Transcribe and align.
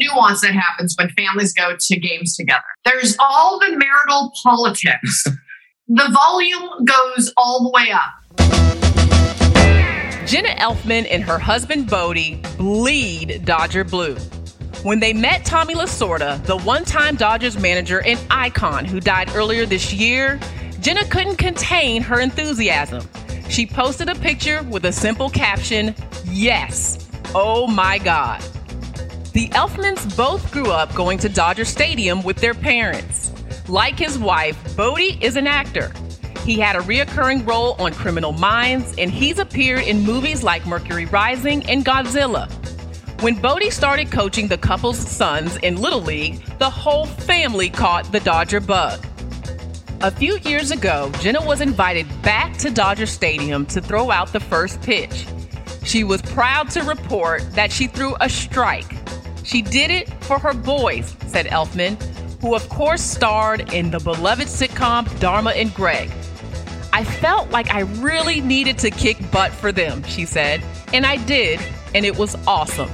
Nuance 0.00 0.40
that 0.40 0.52
happens 0.52 0.94
when 0.98 1.10
families 1.10 1.52
go 1.52 1.76
to 1.78 2.00
games 2.00 2.36
together. 2.36 2.62
There's 2.84 3.16
all 3.18 3.58
the 3.60 3.76
marital 3.76 4.32
politics. 4.42 5.24
the 5.88 6.08
volume 6.12 6.84
goes 6.84 7.32
all 7.36 7.64
the 7.64 7.70
way 7.70 7.90
up. 7.90 8.14
Jenna 10.26 10.50
Elfman 10.60 11.06
and 11.10 11.24
her 11.24 11.38
husband 11.38 11.88
Bodhi 11.88 12.40
bleed 12.56 13.44
Dodger 13.44 13.84
blue. 13.84 14.14
When 14.82 15.00
they 15.00 15.12
met 15.12 15.44
Tommy 15.44 15.74
Lasorda, 15.74 16.42
the 16.46 16.58
one 16.58 16.84
time 16.84 17.16
Dodgers 17.16 17.58
manager 17.58 18.00
and 18.06 18.18
icon 18.30 18.84
who 18.84 19.00
died 19.00 19.34
earlier 19.34 19.66
this 19.66 19.92
year, 19.92 20.40
Jenna 20.80 21.04
couldn't 21.08 21.36
contain 21.36 22.00
her 22.00 22.20
enthusiasm. 22.20 23.06
She 23.48 23.66
posted 23.66 24.08
a 24.08 24.14
picture 24.14 24.62
with 24.62 24.84
a 24.84 24.92
simple 24.92 25.28
caption 25.28 25.94
Yes, 26.26 27.08
oh 27.34 27.66
my 27.66 27.98
God. 27.98 28.42
The 29.32 29.48
Elfmans 29.50 30.16
both 30.16 30.50
grew 30.50 30.72
up 30.72 30.92
going 30.92 31.16
to 31.18 31.28
Dodger 31.28 31.64
Stadium 31.64 32.24
with 32.24 32.38
their 32.38 32.52
parents. 32.52 33.30
Like 33.68 33.96
his 33.96 34.18
wife, 34.18 34.58
Bodhi 34.76 35.18
is 35.20 35.36
an 35.36 35.46
actor. 35.46 35.92
He 36.44 36.58
had 36.58 36.74
a 36.74 36.80
reoccurring 36.80 37.46
role 37.46 37.76
on 37.78 37.94
Criminal 37.94 38.32
Minds, 38.32 38.92
and 38.98 39.08
he's 39.08 39.38
appeared 39.38 39.84
in 39.84 40.00
movies 40.00 40.42
like 40.42 40.66
Mercury 40.66 41.04
Rising 41.04 41.64
and 41.70 41.84
Godzilla. 41.84 42.50
When 43.22 43.40
Bodhi 43.40 43.70
started 43.70 44.10
coaching 44.10 44.48
the 44.48 44.58
couple's 44.58 44.98
sons 44.98 45.56
in 45.58 45.76
Little 45.76 46.02
League, 46.02 46.42
the 46.58 46.68
whole 46.68 47.06
family 47.06 47.70
caught 47.70 48.10
the 48.10 48.18
Dodger 48.20 48.58
bug. 48.58 49.06
A 50.00 50.10
few 50.10 50.38
years 50.38 50.72
ago, 50.72 51.12
Jenna 51.20 51.44
was 51.46 51.60
invited 51.60 52.06
back 52.22 52.56
to 52.56 52.68
Dodger 52.68 53.06
Stadium 53.06 53.64
to 53.66 53.80
throw 53.80 54.10
out 54.10 54.32
the 54.32 54.40
first 54.40 54.82
pitch. 54.82 55.26
She 55.84 56.02
was 56.02 56.20
proud 56.20 56.68
to 56.70 56.82
report 56.82 57.48
that 57.52 57.70
she 57.70 57.86
threw 57.86 58.16
a 58.20 58.28
strike. 58.28 58.96
She 59.50 59.62
did 59.62 59.90
it 59.90 60.08
for 60.22 60.38
her 60.38 60.54
boys, 60.54 61.16
said 61.26 61.46
Elfman, 61.46 62.00
who 62.40 62.54
of 62.54 62.68
course 62.68 63.02
starred 63.02 63.74
in 63.74 63.90
the 63.90 63.98
beloved 63.98 64.46
sitcom 64.46 65.18
Dharma 65.18 65.50
and 65.50 65.74
Greg. 65.74 66.08
I 66.92 67.02
felt 67.02 67.50
like 67.50 67.74
I 67.74 67.80
really 67.80 68.40
needed 68.40 68.78
to 68.78 68.92
kick 68.92 69.18
butt 69.32 69.50
for 69.50 69.72
them, 69.72 70.04
she 70.04 70.24
said, 70.24 70.62
and 70.92 71.04
I 71.04 71.16
did, 71.24 71.58
and 71.96 72.06
it 72.06 72.16
was 72.16 72.36
awesome. 72.46 72.88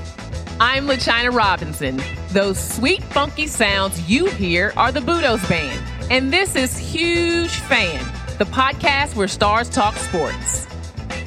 I'm 0.59 0.87
LaChina 0.87 1.31
Robinson. 1.31 2.01
Those 2.31 2.59
sweet, 2.59 3.05
funky 3.05 3.49
sounds 3.49 4.09
you 4.09 4.25
hear 4.25 4.73
are 4.79 4.91
the 4.91 5.01
Budos 5.01 5.47
Band, 5.51 5.79
and 6.11 6.33
this 6.33 6.57
is 6.57 6.79
Huge 6.79 7.51
Fan, 7.51 8.03
the 8.39 8.47
podcast 8.47 9.15
where 9.15 9.29
stars 9.29 9.69
talk 9.69 9.95
sports. 9.97 10.67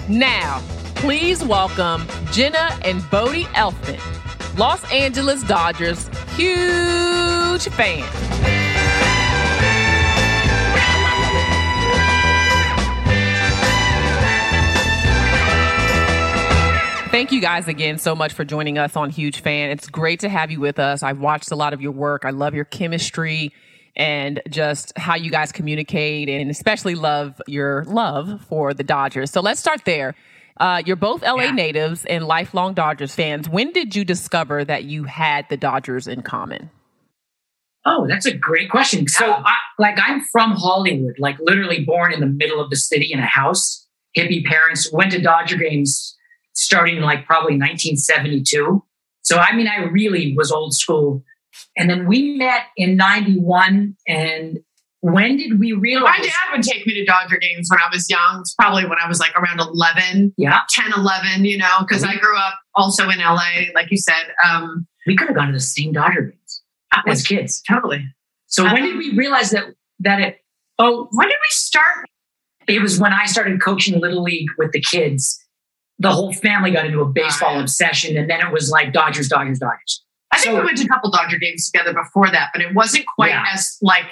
Now, 0.09 0.59
please 0.95 1.43
welcome 1.43 2.07
Jenna 2.31 2.75
and 2.81 3.07
Bodhi 3.11 3.43
Elfman, 3.53 4.18
Los 4.59 4.83
Angeles 4.91 5.41
Dodgers 5.43 6.09
huge 6.35 7.63
fan. 7.69 8.03
Thank 17.09 17.31
you 17.31 17.39
guys 17.39 17.69
again 17.69 17.99
so 17.99 18.13
much 18.13 18.33
for 18.33 18.43
joining 18.43 18.77
us 18.77 18.97
on 18.97 19.09
Huge 19.11 19.39
Fan. 19.39 19.69
It's 19.69 19.87
great 19.87 20.19
to 20.19 20.27
have 20.27 20.51
you 20.51 20.59
with 20.59 20.77
us. 20.77 21.03
I've 21.03 21.21
watched 21.21 21.51
a 21.51 21.55
lot 21.55 21.71
of 21.71 21.81
your 21.81 21.93
work. 21.93 22.25
I 22.25 22.31
love 22.31 22.53
your 22.53 22.65
chemistry 22.65 23.53
and 23.95 24.41
just 24.49 24.91
how 24.97 25.15
you 25.15 25.31
guys 25.31 25.53
communicate 25.53 26.27
and 26.27 26.51
especially 26.51 26.95
love 26.95 27.41
your 27.47 27.85
love 27.85 28.41
for 28.49 28.73
the 28.73 28.83
Dodgers. 28.83 29.31
So 29.31 29.39
let's 29.39 29.61
start 29.61 29.85
there. 29.85 30.15
Uh, 30.59 30.81
you're 30.85 30.95
both 30.95 31.21
LA 31.21 31.43
yeah. 31.43 31.51
natives 31.51 32.05
and 32.05 32.25
lifelong 32.25 32.73
Dodgers 32.73 33.15
fans. 33.15 33.47
When 33.47 33.71
did 33.71 33.95
you 33.95 34.03
discover 34.03 34.65
that 34.65 34.83
you 34.83 35.05
had 35.05 35.47
the 35.49 35.57
Dodgers 35.57 36.07
in 36.07 36.21
common? 36.21 36.69
Oh, 37.85 38.05
that's 38.07 38.25
a 38.25 38.33
great 38.33 38.69
question. 38.69 39.07
So, 39.07 39.31
I, 39.31 39.55
like, 39.77 39.97
I'm 40.01 40.21
from 40.21 40.51
Hollywood, 40.51 41.15
like, 41.17 41.37
literally 41.39 41.85
born 41.85 42.13
in 42.13 42.19
the 42.19 42.27
middle 42.27 42.59
of 42.59 42.69
the 42.69 42.75
city 42.75 43.13
in 43.13 43.19
a 43.19 43.25
house. 43.25 43.87
Hippie 44.17 44.43
parents 44.43 44.91
went 44.91 45.11
to 45.13 45.21
Dodger 45.21 45.55
games 45.55 46.17
starting 46.53 46.99
like 47.01 47.25
probably 47.25 47.53
1972. 47.53 48.83
So, 49.21 49.37
I 49.37 49.55
mean, 49.55 49.67
I 49.67 49.83
really 49.83 50.35
was 50.35 50.51
old 50.51 50.73
school. 50.73 51.23
And 51.77 51.89
then 51.89 52.05
we 52.05 52.35
met 52.35 52.63
in 52.75 52.97
91 52.97 53.95
and 54.07 54.59
when 55.01 55.37
did 55.37 55.59
we 55.59 55.73
realize? 55.73 56.19
My 56.19 56.25
dad 56.25 56.55
would 56.55 56.63
take 56.63 56.85
me 56.85 56.93
to 56.95 57.05
Dodger 57.05 57.37
games 57.37 57.69
when 57.69 57.79
I 57.79 57.89
was 57.93 58.09
young. 58.09 58.41
It's 58.41 58.53
probably 58.53 58.85
when 58.85 58.97
I 59.01 59.07
was 59.07 59.19
like 59.19 59.33
around 59.35 59.59
11, 59.59 60.33
yeah. 60.37 60.61
10, 60.69 60.93
11, 60.93 61.45
you 61.45 61.57
know, 61.57 61.77
because 61.81 62.03
mm-hmm. 62.03 62.17
I 62.17 62.19
grew 62.19 62.37
up 62.37 62.59
also 62.75 63.09
in 63.09 63.19
LA, 63.19 63.71
like 63.73 63.91
you 63.91 63.97
said. 63.97 64.33
Um, 64.45 64.87
we 65.07 65.15
could 65.15 65.27
have 65.27 65.37
gone 65.37 65.47
to 65.47 65.53
the 65.53 65.59
same 65.59 65.93
Dodger 65.93 66.21
games 66.21 66.61
as 67.07 67.25
kids. 67.25 67.61
Totally. 67.67 68.05
So 68.47 68.65
um, 68.65 68.73
when 68.73 68.83
did 68.83 68.97
we 68.97 69.15
realize 69.15 69.51
that, 69.51 69.65
that 69.99 70.19
it, 70.19 70.37
oh, 70.77 71.07
when 71.11 71.27
did 71.27 71.37
we 71.41 71.49
start? 71.49 72.05
It 72.67 72.81
was 72.81 72.99
when 72.99 73.13
I 73.13 73.25
started 73.25 73.61
coaching 73.61 73.99
Little 73.99 74.21
League 74.21 74.49
with 74.57 74.73
the 74.73 74.81
kids. 74.81 75.43
The 75.97 76.11
whole 76.11 76.31
family 76.31 76.71
got 76.71 76.85
into 76.85 77.01
a 77.01 77.05
baseball 77.05 77.57
uh, 77.57 77.61
obsession, 77.61 78.15
and 78.15 78.29
then 78.29 78.39
it 78.39 78.53
was 78.53 78.69
like 78.69 78.93
Dodgers, 78.93 79.27
Dodgers, 79.27 79.59
Dodgers. 79.59 80.03
I 80.31 80.37
think 80.37 80.53
so, 80.53 80.59
we 80.59 80.65
went 80.65 80.77
to 80.77 80.85
a 80.85 80.87
couple 80.87 81.09
Dodger 81.11 81.39
games 81.39 81.69
together 81.69 81.93
before 81.93 82.29
that, 82.31 82.51
but 82.53 82.61
it 82.61 82.73
wasn't 82.73 83.05
quite 83.15 83.31
yeah. 83.31 83.45
as 83.53 83.77
like 83.81 84.05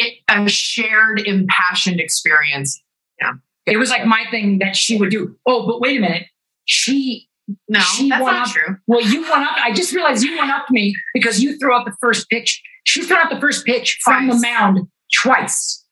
a 0.00 0.48
shared 0.48 1.20
impassioned 1.20 2.00
experience. 2.00 2.82
Yeah. 3.20 3.32
It 3.66 3.76
was 3.76 3.90
like 3.90 4.06
my 4.06 4.24
thing 4.30 4.58
that 4.60 4.76
she 4.76 4.96
would 4.96 5.10
do. 5.10 5.36
Oh, 5.46 5.66
but 5.66 5.80
wait 5.80 5.98
a 5.98 6.00
minute. 6.00 6.26
She 6.64 7.28
no, 7.68 7.80
she 7.80 8.08
that's 8.08 8.24
not 8.24 8.48
up, 8.48 8.52
true. 8.52 8.76
Well, 8.86 9.00
you 9.00 9.22
went 9.22 9.44
up. 9.44 9.56
I 9.56 9.72
just 9.72 9.94
realized 9.94 10.22
you 10.22 10.36
went 10.36 10.50
up 10.50 10.66
to 10.66 10.72
me 10.72 10.94
because 11.14 11.42
you 11.42 11.58
threw 11.58 11.74
out 11.74 11.86
the 11.86 11.96
first 12.00 12.28
pitch. 12.28 12.62
She 12.84 13.02
threw 13.02 13.16
out 13.16 13.30
the 13.30 13.40
first 13.40 13.64
pitch 13.64 13.98
twice. 14.04 14.16
from 14.16 14.28
the 14.28 14.38
mound 14.38 14.86
twice, 15.14 15.84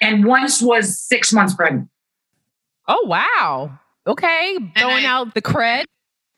and 0.00 0.24
once 0.24 0.62
was 0.62 0.98
six 0.98 1.32
months 1.32 1.54
pregnant. 1.54 1.88
Oh 2.88 3.04
wow! 3.06 3.78
Okay, 4.06 4.58
throwing 4.76 5.04
I, 5.04 5.08
out 5.08 5.34
the 5.34 5.42
cred. 5.42 5.84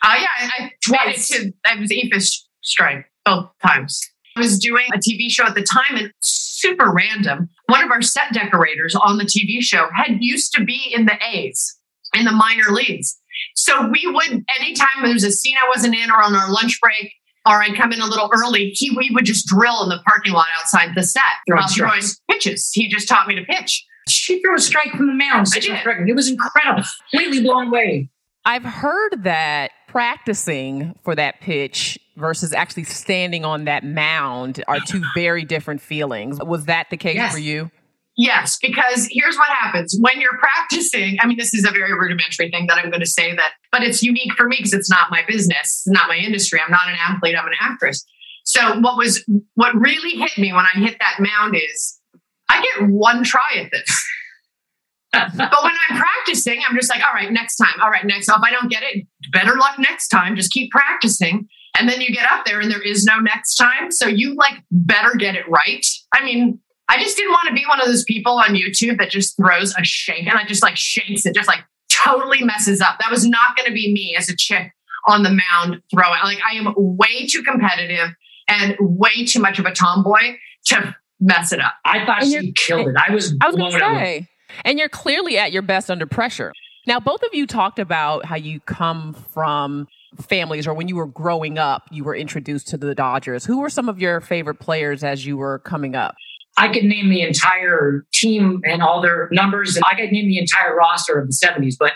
Oh 0.04 0.14
yeah, 0.14 0.26
I, 0.38 0.50
I 0.58 0.72
twice. 0.84 1.28
To, 1.28 1.52
I 1.64 1.76
was 1.76 1.90
Eephus 1.90 2.40
strike 2.62 3.06
both 3.24 3.50
times. 3.64 4.11
I 4.36 4.40
was 4.40 4.58
doing 4.58 4.86
a 4.94 4.98
TV 4.98 5.30
show 5.30 5.44
at 5.44 5.54
the 5.54 5.62
time, 5.62 5.96
and 5.96 6.12
super 6.20 6.90
random. 6.90 7.48
One 7.66 7.84
of 7.84 7.90
our 7.90 8.02
set 8.02 8.32
decorators 8.32 8.94
on 8.94 9.18
the 9.18 9.24
TV 9.24 9.60
show 9.60 9.88
had 9.94 10.18
used 10.20 10.52
to 10.54 10.64
be 10.64 10.92
in 10.94 11.06
the 11.06 11.18
A's 11.22 11.76
in 12.14 12.24
the 12.24 12.32
minor 12.32 12.70
leagues. 12.70 13.18
So 13.56 13.88
we 13.88 14.02
would, 14.06 14.44
anytime 14.60 15.02
there 15.02 15.12
was 15.12 15.24
a 15.24 15.32
scene 15.32 15.56
I 15.56 15.68
wasn't 15.68 15.94
in 15.94 16.10
or 16.10 16.22
on 16.22 16.34
our 16.34 16.50
lunch 16.50 16.78
break, 16.80 17.12
or 17.46 17.62
I'd 17.62 17.74
come 17.74 17.92
in 17.92 18.00
a 18.00 18.06
little 18.06 18.30
early, 18.32 18.70
he 18.70 18.90
we 18.96 19.10
would 19.12 19.24
just 19.24 19.46
drill 19.46 19.82
in 19.82 19.88
the 19.88 20.00
parking 20.06 20.32
lot 20.32 20.46
outside 20.58 20.94
the 20.94 21.02
set, 21.02 21.22
throwing, 21.48 21.64
uh, 21.64 21.68
throwing 21.68 22.02
pitches. 22.30 22.70
He 22.72 22.88
just 22.88 23.08
taught 23.08 23.26
me 23.26 23.34
to 23.34 23.44
pitch. 23.44 23.84
She 24.08 24.40
threw 24.40 24.56
a 24.56 24.60
strike 24.60 24.92
from 24.92 25.06
the 25.06 25.14
mound. 25.14 25.48
I 25.54 25.58
did. 25.58 26.08
It 26.08 26.14
was 26.14 26.28
incredible. 26.28 26.84
Completely 27.10 27.42
blown 27.42 27.68
away. 27.68 28.10
I've 28.44 28.64
heard 28.64 29.22
that 29.22 29.70
practicing 29.88 30.98
for 31.04 31.14
that 31.14 31.40
pitch 31.40 31.98
versus 32.16 32.52
actually 32.52 32.84
standing 32.84 33.44
on 33.44 33.64
that 33.64 33.84
mound 33.84 34.62
are 34.68 34.78
two 34.80 35.02
very 35.14 35.44
different 35.44 35.80
feelings. 35.80 36.38
Was 36.40 36.66
that 36.66 36.90
the 36.90 36.96
case 36.96 37.16
yes. 37.16 37.32
for 37.32 37.38
you? 37.38 37.70
Yes, 38.16 38.58
because 38.60 39.08
here's 39.10 39.36
what 39.36 39.48
happens 39.48 39.96
when 39.98 40.20
you're 40.20 40.38
practicing. 40.38 41.16
I 41.20 41.26
mean, 41.26 41.38
this 41.38 41.54
is 41.54 41.64
a 41.64 41.70
very 41.70 41.94
rudimentary 41.94 42.50
thing 42.50 42.66
that 42.66 42.76
I'm 42.76 42.90
going 42.90 43.00
to 43.00 43.06
say 43.06 43.34
that, 43.34 43.52
but 43.70 43.82
it's 43.82 44.02
unique 44.02 44.32
for 44.34 44.46
me 44.46 44.56
because 44.58 44.74
it's 44.74 44.90
not 44.90 45.10
my 45.10 45.22
business, 45.26 45.84
not 45.86 46.08
my 46.08 46.16
industry. 46.16 46.60
I'm 46.62 46.70
not 46.70 46.88
an 46.88 46.96
athlete, 47.00 47.34
I'm 47.38 47.46
an 47.46 47.54
actress. 47.58 48.04
So 48.44 48.80
what 48.80 48.98
was 48.98 49.24
what 49.54 49.74
really 49.74 50.18
hit 50.18 50.36
me 50.36 50.52
when 50.52 50.64
I 50.64 50.78
hit 50.78 50.98
that 51.00 51.20
mound 51.20 51.56
is 51.56 51.98
I 52.50 52.62
get 52.62 52.88
one 52.90 53.24
try 53.24 53.54
at 53.56 53.70
this. 53.70 54.08
but 55.12 55.30
when 55.38 55.72
I'm 55.88 55.98
practicing, 55.98 56.60
I'm 56.68 56.76
just 56.76 56.90
like, 56.90 57.02
all 57.06 57.14
right, 57.14 57.30
next 57.30 57.56
time. 57.56 57.80
All 57.80 57.90
right, 57.90 58.04
next. 58.04 58.28
If 58.28 58.34
I 58.42 58.50
don't 58.50 58.70
get 58.70 58.82
it, 58.82 59.06
better 59.30 59.56
luck 59.56 59.78
next 59.78 60.08
time. 60.08 60.36
Just 60.36 60.52
keep 60.52 60.70
practicing. 60.70 61.48
And 61.78 61.88
then 61.88 62.00
you 62.00 62.12
get 62.14 62.30
up 62.30 62.44
there 62.44 62.60
and 62.60 62.70
there 62.70 62.82
is 62.82 63.04
no 63.04 63.18
next 63.18 63.56
time. 63.56 63.90
So 63.90 64.06
you 64.06 64.34
like 64.34 64.62
better 64.70 65.14
get 65.16 65.34
it 65.34 65.48
right. 65.48 65.86
I 66.14 66.24
mean, 66.24 66.58
I 66.88 66.98
just 66.98 67.16
didn't 67.16 67.32
want 67.32 67.48
to 67.48 67.54
be 67.54 67.64
one 67.66 67.80
of 67.80 67.86
those 67.86 68.04
people 68.04 68.32
on 68.32 68.54
YouTube 68.54 68.98
that 68.98 69.10
just 69.10 69.36
throws 69.36 69.74
a 69.78 69.84
shake 69.84 70.26
and 70.26 70.38
I 70.38 70.44
just 70.44 70.62
like 70.62 70.76
shakes 70.76 71.24
it, 71.24 71.34
just 71.34 71.48
like 71.48 71.60
totally 71.88 72.42
messes 72.44 72.80
up. 72.80 72.98
That 73.00 73.10
was 73.10 73.26
not 73.26 73.56
going 73.56 73.66
to 73.66 73.72
be 73.72 73.92
me 73.92 74.14
as 74.18 74.28
a 74.28 74.36
chick 74.36 74.72
on 75.06 75.22
the 75.22 75.30
mound 75.30 75.80
throwing. 75.90 76.18
Like 76.22 76.40
I 76.48 76.56
am 76.56 76.74
way 76.76 77.26
too 77.26 77.42
competitive 77.42 78.10
and 78.48 78.76
way 78.78 79.24
too 79.24 79.40
much 79.40 79.58
of 79.58 79.64
a 79.64 79.72
tomboy 79.72 80.36
to 80.66 80.94
mess 81.20 81.52
it 81.52 81.60
up. 81.60 81.72
I 81.84 82.04
thought 82.04 82.24
she 82.24 82.52
killed 82.52 82.88
it. 82.88 82.96
I 82.96 83.14
was, 83.14 83.34
I 83.40 83.46
was 83.46 83.56
blown 83.56 83.80
away. 83.80 84.28
And 84.64 84.78
you're 84.78 84.90
clearly 84.90 85.38
at 85.38 85.52
your 85.52 85.62
best 85.62 85.90
under 85.90 86.04
pressure. 86.04 86.52
Now, 86.86 87.00
both 87.00 87.22
of 87.22 87.28
you 87.32 87.46
talked 87.46 87.78
about 87.78 88.26
how 88.26 88.36
you 88.36 88.60
come 88.60 89.14
from 89.14 89.86
families 90.20 90.66
or 90.66 90.74
when 90.74 90.88
you 90.88 90.96
were 90.96 91.06
growing 91.06 91.58
up, 91.58 91.84
you 91.90 92.04
were 92.04 92.14
introduced 92.14 92.68
to 92.68 92.76
the 92.76 92.94
Dodgers. 92.94 93.44
Who 93.44 93.60
were 93.60 93.70
some 93.70 93.88
of 93.88 93.98
your 93.98 94.20
favorite 94.20 94.56
players 94.56 95.02
as 95.02 95.26
you 95.26 95.36
were 95.36 95.58
coming 95.60 95.94
up? 95.94 96.14
I 96.56 96.68
could 96.68 96.84
name 96.84 97.08
the 97.08 97.22
entire 97.22 98.04
team 98.12 98.60
and 98.64 98.82
all 98.82 99.00
their 99.00 99.28
numbers, 99.32 99.74
and 99.74 99.84
I 99.90 99.94
could 99.94 100.12
name 100.12 100.28
the 100.28 100.38
entire 100.38 100.76
roster 100.76 101.18
of 101.18 101.26
the 101.26 101.32
70s, 101.32 101.76
but 101.78 101.92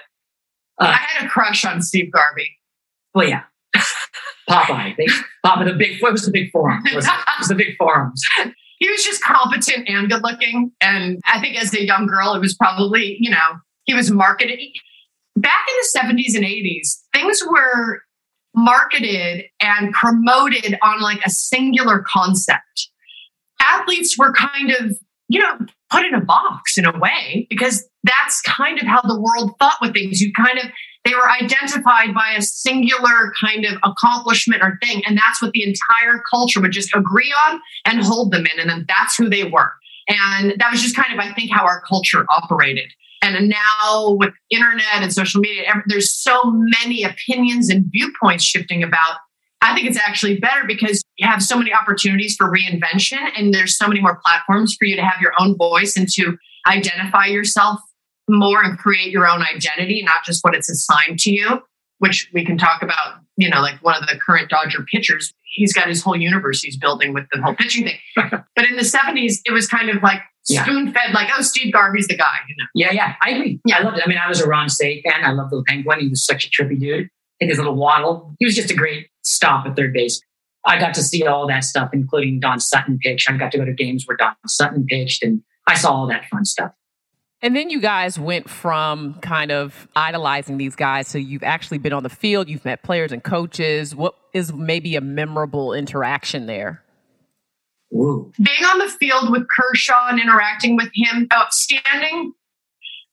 uh, 0.81 0.87
I 0.87 0.97
had 0.97 1.27
a 1.27 1.29
crush 1.29 1.65
on 1.65 1.83
Steve 1.83 2.11
Garvey. 2.11 2.59
Well, 3.15 3.29
yeah. 3.29 3.43
Popeye. 4.49 4.97
They, 4.97 5.07
Popeye, 5.45 5.67
the 5.67 5.75
big, 5.75 6.01
what 6.01 6.13
was 6.13 6.25
the 6.25 6.31
big 6.31 6.51
forum? 6.53 6.83
It 6.87 6.95
was, 6.95 7.07
it 7.07 7.13
was 7.39 7.49
the 7.49 7.55
big 7.55 7.77
forums. 7.77 8.23
He 8.79 8.91
was 8.91 9.03
just 9.03 9.23
competent 9.23 9.89
and 9.89 10.11
good 10.11 10.23
looking. 10.23 10.71
And 10.83 11.19
I 11.25 11.41
think 11.41 11.57
as 11.57 11.73
a 11.73 11.83
young 11.83 12.07
girl, 12.07 12.35
it 12.35 12.41
was 12.41 12.55
probably, 12.55 13.17
you 13.19 13.31
know, 13.31 13.61
he 13.85 13.95
was 13.95 14.11
marketed. 14.11 14.59
Back 15.35 15.67
in 15.69 16.13
the 16.15 16.23
70s 16.23 16.37
and 16.37 16.45
80s, 16.45 16.99
things 17.13 17.43
were 17.51 18.03
marketed 18.57 19.45
and 19.61 19.93
promoted 19.93 20.79
on 20.83 21.01
like 21.01 21.21
a 21.25 21.31
singular 21.31 22.05
concept. 22.07 22.91
Athletes 23.61 24.17
were 24.19 24.33
kind 24.33 24.71
of, 24.71 24.97
you 25.29 25.41
know, 25.41 25.59
put 25.91 26.05
in 26.05 26.15
a 26.15 26.21
box 26.21 26.79
in 26.79 26.85
a 26.85 26.99
way 26.99 27.47
because 27.49 27.89
that's 28.03 28.41
kind 28.43 28.81
of 28.81 28.87
how 28.87 29.03
the 29.03 29.21
world 29.21 29.53
thought 29.59 29.79
with 29.81 29.93
things. 29.93 30.21
You 30.21 30.33
kind 30.33 30.59
of 30.59 30.67
they 31.07 31.15
were 31.15 31.31
identified 31.31 32.13
by 32.15 32.35
a 32.37 32.43
singular 32.43 33.33
kind 33.41 33.65
of 33.65 33.79
accomplishment 33.85 34.61
or 34.61 34.77
thing. 34.83 35.03
And 35.07 35.17
that's 35.17 35.41
what 35.41 35.53
the 35.53 35.63
entire 35.63 36.21
culture 36.29 36.61
would 36.61 36.73
just 36.73 36.95
agree 36.97 37.33
on 37.47 37.61
and 37.85 38.03
hold 38.03 38.33
them 38.33 38.45
in. 38.45 38.59
And 38.59 38.69
then 38.69 38.87
that's 38.89 39.17
who 39.17 39.31
they 39.31 39.45
were. 39.45 39.73
And 40.09 40.55
that 40.59 40.71
was 40.73 40.83
just 40.83 40.97
kind 40.97 41.13
of, 41.13 41.25
I 41.25 41.33
think, 41.33 41.53
how 41.53 41.65
our 41.65 41.81
culture 41.83 42.27
operated. 42.29 42.93
And 43.23 43.49
now 43.49 44.11
with 44.13 44.33
internet 44.51 45.03
and 45.03 45.13
social 45.13 45.41
media, 45.41 45.65
there's 45.87 46.13
so 46.13 46.41
many 46.45 47.03
opinions 47.03 47.71
and 47.71 47.87
viewpoints 47.91 48.45
shifting 48.45 48.83
about. 48.83 49.17
I 49.63 49.75
think 49.75 49.89
it's 49.89 49.99
actually 49.99 50.39
better 50.39 50.65
because 50.67 51.03
you 51.17 51.27
have 51.27 51.43
so 51.43 51.57
many 51.57 51.73
opportunities 51.73 52.37
for 52.37 52.53
reinvention 52.53 53.19
and 53.37 53.53
there's 53.53 53.77
so 53.77 53.89
many 53.89 54.01
more 54.01 54.21
platforms 54.25 54.77
for 54.79 54.85
you 54.85 54.97
to 54.97 55.03
have 55.03 55.21
your 55.21 55.33
own 55.39 55.57
voice 55.57 55.97
and 55.97 56.09
to 56.13 56.37
identify 56.69 57.27
yourself 57.27 57.81
more 58.29 58.63
and 58.63 58.79
create 58.79 59.11
your 59.11 59.27
own 59.27 59.43
identity, 59.43 60.03
not 60.03 60.25
just 60.25 60.45
what 60.45 60.55
it's 60.55 60.69
assigned 60.69 61.19
to 61.21 61.33
you, 61.33 61.63
which 61.99 62.29
we 62.35 62.45
can 62.45 62.59
talk 62.59 62.83
about, 62.83 63.21
you 63.37 63.49
know, 63.49 63.61
like 63.61 63.83
one 63.83 63.95
of 64.01 64.09
the 64.09 64.19
current 64.19 64.51
Dodger 64.51 64.85
pitchers. 64.93 65.33
He's 65.43 65.73
got 65.73 65.89
his 65.89 66.03
whole 66.03 66.17
universe 66.17 66.63
he's 66.63 66.77
building 66.77 67.15
with 67.15 67.25
the 67.33 67.41
whole 67.41 67.55
pitching 67.55 67.85
thing. 67.85 67.99
but 68.17 68.65
in 68.69 68.77
the 68.77 68.83
70s, 68.83 69.41
it 69.47 69.53
was 69.53 69.67
kind 69.67 69.89
of 69.89 70.03
like 70.03 70.21
spoon 70.47 70.93
fed, 70.93 71.13
like, 71.13 71.29
oh, 71.37 71.43
Steve 71.43 71.73
Garvey's 71.73 72.09
the 72.09 72.17
guy. 72.17 72.37
You 72.49 72.55
know? 72.59 72.67
Yeah, 72.75 72.93
yeah. 72.93 73.15
I 73.23 73.31
agree. 73.31 73.61
Yeah, 73.65 73.79
I 73.79 73.83
loved 73.83 73.99
it. 73.99 74.05
I 74.05 74.09
mean, 74.09 74.19
I 74.19 74.29
was 74.29 74.41
a 74.41 74.49
Ron 74.49 74.69
Cey 74.69 75.03
fan. 75.03 75.25
I 75.25 75.33
loved 75.33 75.51
the 75.51 75.63
penguin. 75.67 76.01
He 76.01 76.09
was 76.09 76.25
such 76.25 76.47
a 76.47 76.51
trippy 76.51 76.79
dude. 76.79 77.09
And 77.41 77.51
his 77.51 77.59
little 77.59 77.75
waddle. 77.75 78.35
He 78.39 78.47
was 78.47 78.57
just 78.57 78.71
a 78.71 78.75
great 78.75 79.09
stop 79.23 79.67
at 79.67 79.77
third 79.77 79.93
base. 79.93 80.23
I 80.65 80.79
got 80.81 80.95
to 80.95 81.03
see 81.03 81.27
all 81.27 81.47
that 81.49 81.65
stuff, 81.65 81.91
including 81.93 82.41
Don 82.41 82.61
Sutton 82.61 82.99
pitch. 82.99 83.27
I 83.29 83.37
got 83.37 83.53
to 83.53 83.59
go 83.59 83.65
to 83.65 83.73
games 83.73 84.07
where 84.07 84.17
Don 84.17 84.35
Sutton 84.47 84.87
pitched, 84.87 85.23
and 85.23 85.43
I 85.67 85.75
saw 85.75 85.93
all 85.93 86.07
that 86.09 86.25
fun 86.27 86.45
stuff. 86.45 86.73
And 87.43 87.55
then 87.55 87.69
you 87.69 87.81
guys 87.81 88.19
went 88.19 88.49
from 88.49 89.15
kind 89.21 89.53
of 89.53 89.87
idolizing 89.95 90.57
these 90.57 90.75
guys 90.75 91.07
so 91.07 91.19
you've 91.19 91.43
actually 91.43 91.79
been 91.79 91.93
on 91.93 92.03
the 92.03 92.09
field, 92.09 92.49
you've 92.49 92.65
met 92.65 92.83
players 92.83 93.13
and 93.13 93.23
coaches. 93.23 93.95
What 93.95 94.15
is 94.33 94.53
maybe 94.53 94.97
a 94.97 95.03
memorable 95.03 95.75
interaction 95.75 96.47
there? 96.47 96.83
Ooh. 97.95 98.33
Being 98.43 98.65
on 98.65 98.79
the 98.79 98.89
field 98.89 99.31
with 99.31 99.47
Kershaw 99.49 100.09
and 100.09 100.21
interacting 100.21 100.77
with 100.77 100.91
him, 100.95 101.29
outstanding 101.33 102.33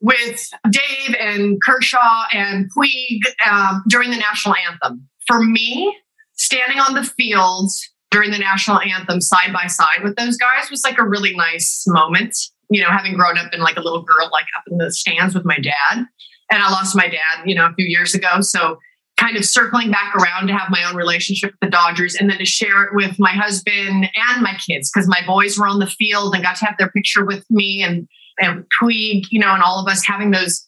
with 0.01 0.49
Dave 0.69 1.15
and 1.19 1.61
Kershaw 1.63 2.23
and 2.33 2.69
Puig 2.75 3.19
um, 3.49 3.83
during 3.87 4.09
the 4.09 4.17
national 4.17 4.55
anthem. 4.69 5.07
For 5.27 5.41
me, 5.41 5.95
standing 6.33 6.79
on 6.79 6.95
the 6.95 7.03
field 7.03 7.69
during 8.11 8.31
the 8.31 8.37
national 8.37 8.79
anthem 8.81 9.21
side 9.21 9.53
by 9.53 9.67
side 9.67 10.03
with 10.03 10.15
those 10.17 10.37
guys 10.37 10.69
was 10.69 10.83
like 10.83 10.97
a 10.97 11.07
really 11.07 11.35
nice 11.35 11.85
moment 11.87 12.35
you 12.73 12.81
know, 12.81 12.89
having 12.89 13.13
grown 13.13 13.37
up 13.37 13.53
in 13.53 13.61
like 13.61 13.77
a 13.77 13.81
little 13.81 14.01
girl, 14.01 14.29
like 14.31 14.45
up 14.57 14.63
in 14.69 14.77
the 14.77 14.91
stands 14.91 15.35
with 15.35 15.45
my 15.45 15.59
dad. 15.59 16.05
And 16.51 16.61
I 16.63 16.71
lost 16.71 16.95
my 16.95 17.07
dad, 17.07 17.45
you 17.45 17.53
know, 17.53 17.67
a 17.67 17.73
few 17.73 17.85
years 17.85 18.15
ago. 18.15 18.41
So 18.41 18.77
kind 19.17 19.37
of 19.37 19.45
circling 19.45 19.91
back 19.91 20.15
around 20.15 20.47
to 20.47 20.53
have 20.53 20.69
my 20.69 20.83
own 20.83 20.95
relationship 20.95 21.51
with 21.51 21.59
the 21.61 21.69
Dodgers 21.69 22.15
and 22.15 22.29
then 22.29 22.39
to 22.39 22.45
share 22.45 22.83
it 22.83 22.89
with 22.93 23.19
my 23.19 23.31
husband 23.31 24.09
and 24.15 24.41
my 24.41 24.55
kids 24.65 24.91
because 24.91 25.07
my 25.07 25.21
boys 25.25 25.57
were 25.57 25.67
on 25.67 25.79
the 25.79 25.87
field 25.87 26.33
and 26.33 26.43
got 26.43 26.55
to 26.57 26.65
have 26.65 26.75
their 26.77 26.89
picture 26.89 27.25
with 27.25 27.45
me 27.49 27.83
and 27.83 28.07
and 28.39 28.65
Puig, 28.69 29.25
you 29.29 29.39
know, 29.39 29.53
and 29.53 29.61
all 29.61 29.79
of 29.79 29.87
us 29.87 30.03
having 30.03 30.31
those, 30.31 30.65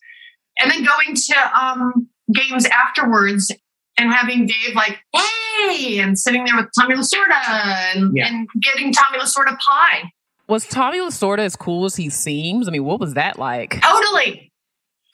and 0.60 0.70
then 0.70 0.84
going 0.84 1.16
to 1.16 1.60
um, 1.60 2.08
games 2.32 2.66
afterwards 2.68 3.52
and 3.98 4.12
having 4.12 4.46
Dave 4.46 4.76
like, 4.76 5.00
hey, 5.14 6.00
and 6.00 6.18
sitting 6.18 6.46
there 6.46 6.56
with 6.56 6.68
Tommy 6.78 6.96
Lasorda 6.96 7.96
and, 7.96 8.16
yeah. 8.16 8.28
and 8.28 8.48
getting 8.62 8.92
Tommy 8.92 9.20
Lasorda 9.20 9.58
pie. 9.58 10.12
Was 10.48 10.68
Tommy 10.68 11.00
Lasorda 11.00 11.40
as 11.40 11.56
cool 11.56 11.86
as 11.86 11.96
he 11.96 12.10
seems? 12.10 12.68
I 12.68 12.72
mean, 12.72 12.86
what 12.86 13.00
was 13.00 13.16
that 13.16 13.40
like? 13.40 13.82
Totally. 13.82 14.52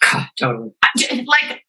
totally. 0.40 0.72
Like, 1.10 1.64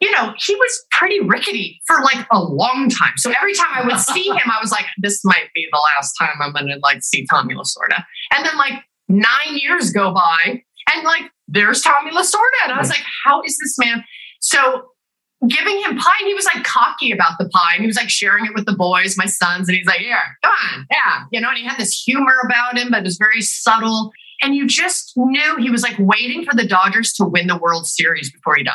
you 0.00 0.10
know, 0.12 0.32
he 0.38 0.54
was 0.54 0.86
pretty 0.90 1.20
rickety 1.20 1.80
for 1.86 2.00
like 2.02 2.26
a 2.32 2.42
long 2.42 2.88
time. 2.88 3.12
So 3.16 3.32
every 3.38 3.54
time 3.54 3.68
I 3.74 3.84
would 3.84 3.98
see 4.00 4.28
him, 4.28 4.50
I 4.50 4.58
was 4.60 4.72
like, 4.72 4.86
this 4.98 5.20
might 5.24 5.48
be 5.54 5.68
the 5.70 5.80
last 5.96 6.14
time 6.18 6.40
I'm 6.40 6.52
going 6.52 6.68
to 6.68 6.78
like 6.82 7.02
see 7.02 7.26
Tommy 7.30 7.54
Lasorda. 7.54 8.04
And 8.34 8.44
then 8.44 8.56
like 8.56 8.82
nine 9.08 9.56
years 9.56 9.92
go 9.92 10.12
by 10.12 10.62
and 10.94 11.04
like 11.04 11.30
there's 11.48 11.82
Tommy 11.82 12.10
Lasorda. 12.10 12.64
And 12.64 12.72
I 12.72 12.78
was 12.78 12.88
like, 12.88 13.04
how 13.24 13.42
is 13.42 13.56
this 13.58 13.76
man? 13.78 14.04
So 14.40 14.90
giving 15.48 15.78
him 15.82 15.96
pie 15.96 16.16
and 16.20 16.28
he 16.28 16.34
was 16.34 16.44
like 16.44 16.64
cocky 16.64 17.12
about 17.12 17.32
the 17.38 17.48
pie 17.48 17.74
and 17.74 17.80
he 17.80 17.86
was 17.86 17.96
like 17.96 18.10
sharing 18.10 18.44
it 18.44 18.52
with 18.54 18.66
the 18.66 18.76
boys 18.76 19.16
my 19.16 19.24
sons 19.24 19.68
and 19.68 19.76
he's 19.78 19.86
like 19.86 20.00
yeah 20.02 20.20
come 20.44 20.52
on 20.52 20.86
yeah 20.90 21.24
you 21.32 21.40
know 21.40 21.48
and 21.48 21.56
he 21.56 21.64
had 21.64 21.78
this 21.78 21.98
humor 21.98 22.34
about 22.44 22.76
him 22.76 22.90
but 22.90 22.98
it 22.98 23.04
was 23.04 23.16
very 23.16 23.40
subtle 23.40 24.12
and 24.42 24.54
you 24.54 24.66
just 24.66 25.14
knew 25.16 25.56
he 25.56 25.70
was 25.70 25.82
like 25.82 25.96
waiting 25.98 26.44
for 26.44 26.54
the 26.54 26.66
dodgers 26.66 27.14
to 27.14 27.24
win 27.24 27.46
the 27.46 27.56
world 27.56 27.86
series 27.86 28.30
before 28.30 28.54
he 28.54 28.62
died 28.62 28.74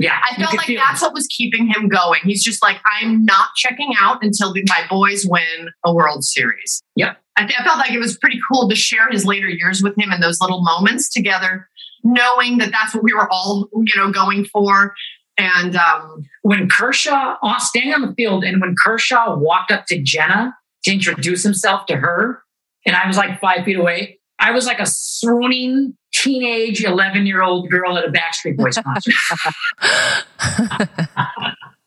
yeah 0.00 0.18
i 0.28 0.34
felt 0.36 0.56
like 0.56 0.76
that's 0.76 1.02
what 1.02 1.12
was 1.12 1.26
keeping 1.26 1.66
him 1.66 1.88
going. 1.88 2.20
He's 2.24 2.42
just 2.42 2.62
like 2.62 2.78
i'm 2.86 3.24
not 3.24 3.50
checking 3.56 3.92
out 4.00 4.22
until 4.22 4.54
my 4.54 4.86
boys 4.88 5.26
win 5.26 5.70
a 5.84 5.94
world 5.94 6.24
series. 6.24 6.82
Yep 6.96 7.18
I, 7.36 7.44
I 7.44 7.64
felt 7.64 7.78
like 7.78 7.92
it 7.92 7.98
was 7.98 8.18
pretty 8.18 8.38
cool 8.50 8.68
to 8.68 8.74
share 8.74 9.08
his 9.08 9.24
later 9.24 9.48
years 9.48 9.82
with 9.82 9.96
him 9.98 10.10
and 10.10 10.22
those 10.22 10.40
little 10.40 10.62
moments 10.62 11.08
together 11.08 11.68
knowing 12.02 12.58
that 12.58 12.70
that's 12.72 12.94
what 12.94 13.04
we 13.04 13.12
were 13.12 13.28
all 13.30 13.68
you 13.72 13.96
know 13.96 14.10
going 14.10 14.44
for. 14.44 14.94
And 15.36 15.74
um, 15.76 16.22
when 16.42 16.68
Kershaw, 16.68 17.36
uh, 17.42 17.58
standing 17.58 17.94
on 17.94 18.02
the 18.02 18.14
field, 18.14 18.44
and 18.44 18.60
when 18.60 18.74
Kershaw 18.76 19.36
walked 19.36 19.70
up 19.70 19.86
to 19.86 20.00
Jenna 20.00 20.54
to 20.84 20.92
introduce 20.92 21.42
himself 21.42 21.86
to 21.86 21.96
her, 21.96 22.42
and 22.84 22.94
I 22.94 23.06
was 23.06 23.16
like 23.16 23.40
five 23.40 23.64
feet 23.64 23.78
away, 23.78 24.18
I 24.38 24.50
was 24.50 24.66
like 24.66 24.80
a 24.80 24.86
swooning 24.86 25.96
teenage 26.20 26.84
11 26.84 27.26
year 27.26 27.42
old 27.42 27.70
girl 27.70 27.96
at 27.96 28.04
a 28.04 28.12
Backstreet 28.12 28.56
Boys 28.56 28.76
concert. 28.84 29.14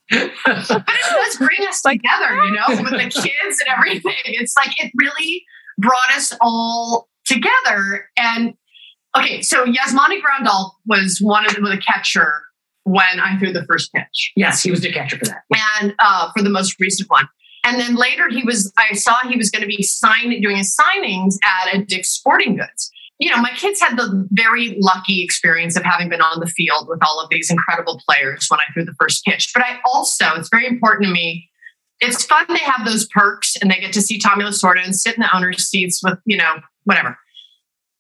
but 0.10 0.20
it 0.20 1.16
does 1.16 1.38
bring 1.38 1.68
us 1.68 1.82
together, 1.82 2.36
you 2.46 2.52
know, 2.52 2.82
with 2.82 2.92
the 2.92 2.98
kids 3.22 3.62
and 3.62 3.70
everything. 3.70 4.14
It's 4.26 4.56
like 4.58 4.72
it 4.84 4.92
really 4.96 5.46
brought 5.78 6.16
us 6.16 6.34
all 6.42 7.08
together. 7.26 8.10
And 8.18 8.54
okay, 9.18 9.42
so 9.42 9.66
Yasmani 9.66 10.20
Grandal 10.22 10.72
was 10.86 11.20
one 11.22 11.46
of 11.46 11.56
the, 11.56 11.62
the 11.62 11.78
catcher 11.78 12.44
when 12.84 13.20
I 13.20 13.38
threw 13.38 13.54
the 13.54 13.66
first 13.66 13.94
pitch. 13.94 14.34
Yes, 14.36 14.62
he 14.62 14.72
was 14.72 14.82
the 14.82 14.92
catcher 14.92 15.18
for 15.18 15.26
that. 15.26 15.44
And 15.82 15.94
uh, 16.00 16.32
for 16.36 16.44
the 16.44 16.50
most 16.50 16.80
recent 16.80 17.10
one. 17.10 17.28
And 17.66 17.80
then 17.80 17.96
later 17.96 18.28
he 18.30 18.44
was, 18.44 18.74
I 18.78 18.94
saw 18.94 19.16
he 19.28 19.38
was 19.38 19.50
going 19.50 19.62
to 19.62 19.68
be 19.68 19.82
signing, 19.84 20.42
doing 20.42 20.58
his 20.58 20.76
signings 20.76 21.36
at 21.46 21.74
a 21.74 21.84
Dick's 21.86 22.10
Sporting 22.10 22.58
Goods. 22.58 22.92
You 23.24 23.30
know, 23.30 23.42
my 23.42 23.52
kids 23.52 23.80
had 23.80 23.98
the 23.98 24.28
very 24.32 24.76
lucky 24.82 25.24
experience 25.24 25.78
of 25.78 25.84
having 25.84 26.10
been 26.10 26.20
on 26.20 26.42
the 26.42 26.46
field 26.46 26.90
with 26.90 27.00
all 27.02 27.22
of 27.22 27.30
these 27.30 27.50
incredible 27.50 28.02
players 28.06 28.48
when 28.50 28.60
I 28.60 28.74
threw 28.74 28.84
the 28.84 28.94
first 29.00 29.24
pitch. 29.24 29.50
But 29.54 29.64
I 29.64 29.80
also, 29.86 30.26
it's 30.36 30.50
very 30.50 30.68
important 30.68 31.08
to 31.08 31.14
me. 31.14 31.50
It's 32.02 32.26
fun 32.26 32.46
they 32.50 32.58
have 32.58 32.86
those 32.86 33.08
perks 33.08 33.56
and 33.56 33.72
they 33.72 33.80
get 33.80 33.94
to 33.94 34.02
see 34.02 34.20
Tommy 34.20 34.44
Lasorda 34.44 34.84
and 34.84 34.94
sit 34.94 35.16
in 35.16 35.22
the 35.22 35.34
owner's 35.34 35.66
seats 35.66 36.02
with, 36.04 36.20
you 36.26 36.36
know, 36.36 36.56
whatever. 36.84 37.18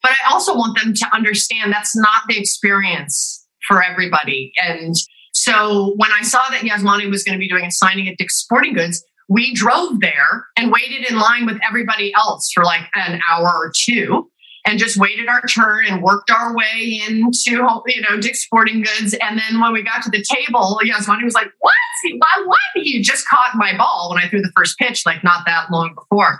But 0.01 0.11
I 0.11 0.33
also 0.33 0.53
want 0.55 0.77
them 0.77 0.93
to 0.93 1.15
understand 1.15 1.71
that's 1.71 1.95
not 1.95 2.23
the 2.27 2.37
experience 2.37 3.47
for 3.65 3.81
everybody. 3.81 4.51
And 4.61 4.93
so 5.31 5.93
when 5.95 6.11
I 6.11 6.23
saw 6.23 6.49
that 6.49 6.63
Yasmani 6.63 7.09
was 7.09 7.23
going 7.23 7.35
to 7.35 7.39
be 7.39 7.47
doing 7.47 7.63
a 7.63 7.71
signing 7.71 8.09
at 8.09 8.17
Dick's 8.17 8.35
Sporting 8.35 8.73
Goods, 8.73 9.01
we 9.29 9.53
drove 9.53 10.01
there 10.01 10.47
and 10.57 10.69
waited 10.69 11.09
in 11.09 11.17
line 11.17 11.45
with 11.45 11.59
everybody 11.65 12.13
else 12.17 12.51
for 12.51 12.65
like 12.65 12.89
an 12.93 13.21
hour 13.31 13.47
or 13.47 13.71
two 13.73 14.29
and 14.65 14.79
just 14.79 14.97
waited 14.97 15.27
our 15.27 15.41
turn 15.41 15.85
and 15.87 16.01
worked 16.01 16.31
our 16.31 16.55
way 16.55 17.01
into 17.07 17.81
you 17.87 18.01
know 18.01 18.19
Dick's 18.19 18.43
Sporting 18.43 18.83
Goods. 18.83 19.13
And 19.13 19.39
then 19.39 19.59
when 19.59 19.73
we 19.73 19.83
got 19.83 20.03
to 20.03 20.09
the 20.09 20.23
table, 20.23 20.79
Yasmani 20.83 21.23
was 21.23 21.33
like, 21.33 21.51
"What? 21.59 21.73
Why? 22.17 22.43
What? 22.45 22.59
You 22.75 23.03
just 23.03 23.27
caught 23.27 23.55
my 23.55 23.75
ball 23.77 24.11
when 24.13 24.23
I 24.23 24.29
threw 24.29 24.41
the 24.41 24.51
first 24.55 24.77
pitch, 24.77 25.05
like 25.05 25.23
not 25.23 25.45
that 25.45 25.71
long 25.71 25.93
before." 25.95 26.39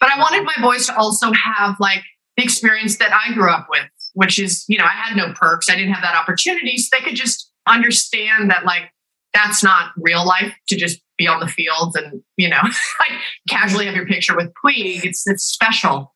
But 0.00 0.10
I 0.10 0.18
wanted 0.18 0.44
my 0.44 0.54
boys 0.60 0.86
to 0.86 0.96
also 0.96 1.32
have 1.32 1.76
like 1.78 2.02
the 2.36 2.44
experience 2.44 2.98
that 2.98 3.12
I 3.12 3.32
grew 3.34 3.50
up 3.50 3.68
with, 3.70 3.86
which 4.14 4.38
is 4.38 4.64
you 4.68 4.78
know 4.78 4.84
I 4.84 4.88
had 4.90 5.16
no 5.16 5.32
perks, 5.32 5.70
I 5.70 5.74
didn't 5.74 5.94
have 5.94 6.02
that 6.02 6.16
opportunity, 6.16 6.76
so 6.78 6.88
they 6.96 7.04
could 7.04 7.16
just 7.16 7.50
understand 7.66 8.50
that 8.50 8.64
like 8.64 8.90
that's 9.32 9.62
not 9.62 9.92
real 9.96 10.26
life 10.26 10.54
to 10.68 10.76
just 10.76 11.00
be 11.16 11.26
on 11.26 11.40
the 11.40 11.46
field 11.46 11.96
and 11.96 12.22
you 12.36 12.48
know 12.48 12.60
like 13.00 13.18
casually 13.48 13.86
have 13.86 13.94
your 13.94 14.06
picture 14.06 14.36
with 14.36 14.52
Puig. 14.64 15.04
It's 15.04 15.26
it's 15.26 15.44
special. 15.44 16.11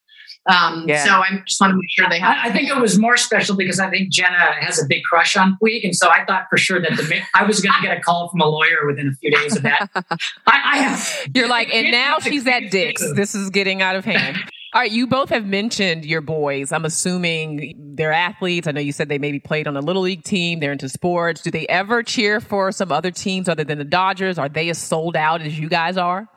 Um, 0.48 0.84
yeah. 0.86 1.04
So 1.04 1.10
I 1.10 1.42
just 1.44 1.60
want 1.60 1.72
to 1.72 1.76
make 1.76 1.90
sure 1.90 2.08
they 2.08 2.20
have. 2.20 2.36
I, 2.36 2.48
I, 2.48 2.52
think 2.52 2.68
it 2.68 2.76
was 2.76 2.98
more 2.98 3.16
special 3.16 3.56
because 3.56 3.80
I 3.80 3.90
think 3.90 4.10
Jenna 4.12 4.54
has 4.60 4.80
a 4.80 4.86
big 4.86 5.02
crush 5.02 5.36
on 5.36 5.58
Puig, 5.60 5.82
and 5.82 5.94
so 5.94 6.08
I 6.08 6.24
thought 6.24 6.46
for 6.48 6.56
sure 6.56 6.80
that 6.80 6.96
the 6.96 7.20
I 7.34 7.44
was 7.44 7.60
going 7.60 7.74
to 7.74 7.82
get 7.82 7.96
a 7.96 8.00
call 8.00 8.28
from 8.28 8.40
a 8.40 8.46
lawyer 8.46 8.86
within 8.86 9.08
a 9.08 9.12
few 9.12 9.32
days 9.32 9.56
of 9.56 9.62
that. 9.62 9.88
I, 9.94 10.06
I 10.46 10.76
have. 10.78 11.28
You're 11.34 11.48
like, 11.48 11.74
and 11.74 11.90
now 11.90 12.20
she's 12.20 12.46
at 12.46 12.70
Dick's. 12.70 13.02
This 13.14 13.34
is 13.34 13.50
getting 13.50 13.82
out 13.82 13.96
of 13.96 14.04
hand. 14.04 14.36
All 14.72 14.82
right, 14.82 14.90
you 14.90 15.06
both 15.06 15.30
have 15.30 15.46
mentioned 15.46 16.04
your 16.04 16.20
boys. 16.20 16.70
I'm 16.70 16.84
assuming 16.84 17.74
they're 17.94 18.12
athletes. 18.12 18.68
I 18.68 18.72
know 18.72 18.80
you 18.80 18.92
said 18.92 19.08
they 19.08 19.18
maybe 19.18 19.40
played 19.40 19.66
on 19.66 19.76
a 19.76 19.80
little 19.80 20.02
league 20.02 20.22
team. 20.22 20.60
They're 20.60 20.72
into 20.72 20.88
sports. 20.88 21.40
Do 21.40 21.50
they 21.50 21.66
ever 21.66 22.02
cheer 22.02 22.40
for 22.40 22.70
some 22.72 22.92
other 22.92 23.10
teams 23.10 23.48
other 23.48 23.64
than 23.64 23.78
the 23.78 23.84
Dodgers? 23.84 24.38
Are 24.38 24.48
they 24.48 24.68
as 24.68 24.78
sold 24.78 25.16
out 25.16 25.40
as 25.40 25.58
you 25.58 25.68
guys 25.68 25.96
are? 25.96 26.28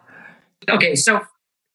Okay, 0.70 0.96
so 0.96 1.22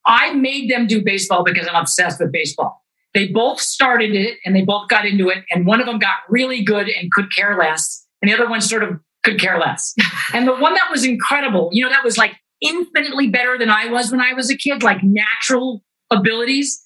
I 0.07 0.35
made 0.35 0.71
them 0.71 0.87
do 0.87 1.03
baseball 1.03 1.45
because 1.45 1.67
I'm 1.67 1.81
obsessed 1.81 2.21
with 2.21 2.33
baseball. 2.33 2.83
They 3.15 3.29
both 3.29 3.61
started 3.61 4.15
it 4.15 4.39
and 4.45 4.55
they 4.55 4.63
both 4.63 4.89
got 4.89 5.07
into 5.07 5.29
it, 5.29 5.45
and 5.51 5.67
one 5.67 5.81
of 5.81 5.87
them 5.87 5.99
got 5.99 6.17
really 6.29 6.63
good 6.63 6.89
and 6.89 7.13
could 7.13 7.33
care 7.35 7.57
less, 7.57 8.05
and 8.21 8.31
the 8.31 8.35
other 8.35 8.49
one 8.49 8.61
sort 8.61 8.83
of 8.83 9.01
could 9.23 9.41
care 9.41 9.59
less. 9.59 9.95
and 10.35 10.47
the 10.47 10.55
one 10.55 10.75
that 10.75 10.91
was 10.91 11.05
incredible, 11.05 11.71
you 11.73 11.85
know, 11.85 11.91
that 11.91 12.05
was 12.05 12.19
like 12.19 12.35
infinitely 12.61 13.29
better 13.29 13.57
than 13.59 13.71
I 13.71 13.87
was 13.87 14.11
when 14.11 14.21
I 14.21 14.33
was 14.33 14.51
a 14.51 14.57
kid, 14.57 14.83
like 14.83 15.03
natural 15.03 15.83
abilities, 16.11 16.81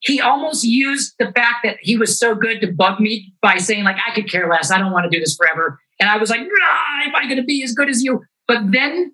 he 0.00 0.20
almost 0.20 0.64
used 0.64 1.14
the 1.18 1.32
fact 1.32 1.64
that 1.64 1.76
he 1.80 1.96
was 1.96 2.18
so 2.18 2.34
good 2.34 2.60
to 2.60 2.72
bug 2.72 3.00
me 3.00 3.34
by 3.42 3.56
saying, 3.56 3.84
like, 3.84 3.96
I 4.06 4.14
could 4.14 4.30
care 4.30 4.48
less. 4.48 4.70
I 4.70 4.78
don't 4.78 4.92
want 4.92 5.10
to 5.10 5.10
do 5.10 5.20
this 5.20 5.36
forever. 5.36 5.80
And 5.98 6.08
I 6.08 6.18
was 6.18 6.30
like, 6.30 6.40
nah, 6.40 7.04
am 7.06 7.14
I 7.14 7.24
going 7.24 7.36
to 7.36 7.44
be 7.44 7.62
as 7.62 7.72
good 7.72 7.88
as 7.88 8.02
you? 8.02 8.22
But 8.46 8.70
then 8.70 9.12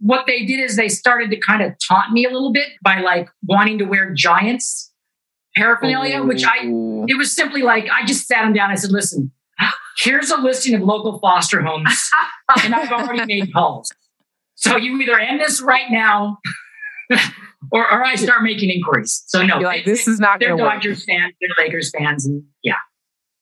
what 0.00 0.26
they 0.26 0.44
did 0.44 0.60
is 0.60 0.76
they 0.76 0.88
started 0.88 1.30
to 1.30 1.36
kind 1.38 1.62
of 1.62 1.74
taunt 1.86 2.12
me 2.12 2.24
a 2.24 2.30
little 2.30 2.52
bit 2.52 2.68
by 2.82 3.00
like 3.00 3.28
wanting 3.46 3.78
to 3.78 3.84
wear 3.84 4.12
giants 4.12 4.92
paraphernalia, 5.56 6.22
which 6.22 6.44
I, 6.44 6.58
it 6.62 7.18
was 7.18 7.32
simply 7.32 7.62
like, 7.62 7.88
I 7.90 8.04
just 8.06 8.26
sat 8.26 8.44
him 8.44 8.52
down. 8.52 8.70
I 8.70 8.76
said, 8.76 8.90
listen, 8.90 9.32
here's 9.98 10.30
a 10.30 10.36
listing 10.36 10.74
of 10.74 10.82
local 10.82 11.18
foster 11.18 11.62
homes, 11.62 12.10
and 12.62 12.74
I've 12.74 12.92
already 12.92 13.24
made 13.26 13.52
calls. 13.52 13.92
So 14.54 14.76
you 14.76 14.98
either 15.00 15.18
end 15.18 15.40
this 15.40 15.60
right 15.60 15.90
now 15.90 16.38
or, 17.70 17.92
or 17.92 18.04
I 18.04 18.16
start 18.16 18.42
making 18.42 18.70
inquiries. 18.70 19.22
So 19.26 19.42
no, 19.42 19.58
like 19.58 19.84
this 19.84 20.08
is 20.08 20.18
not 20.18 20.40
going 20.40 20.56
to 20.56 20.62
work. 20.62 20.82
They're 20.82 20.92
Dodgers 20.92 21.04
fans, 21.04 21.34
they're 21.40 21.64
Lakers 21.64 21.90
fans, 21.90 22.26
and 22.26 22.42
yeah. 22.62 22.74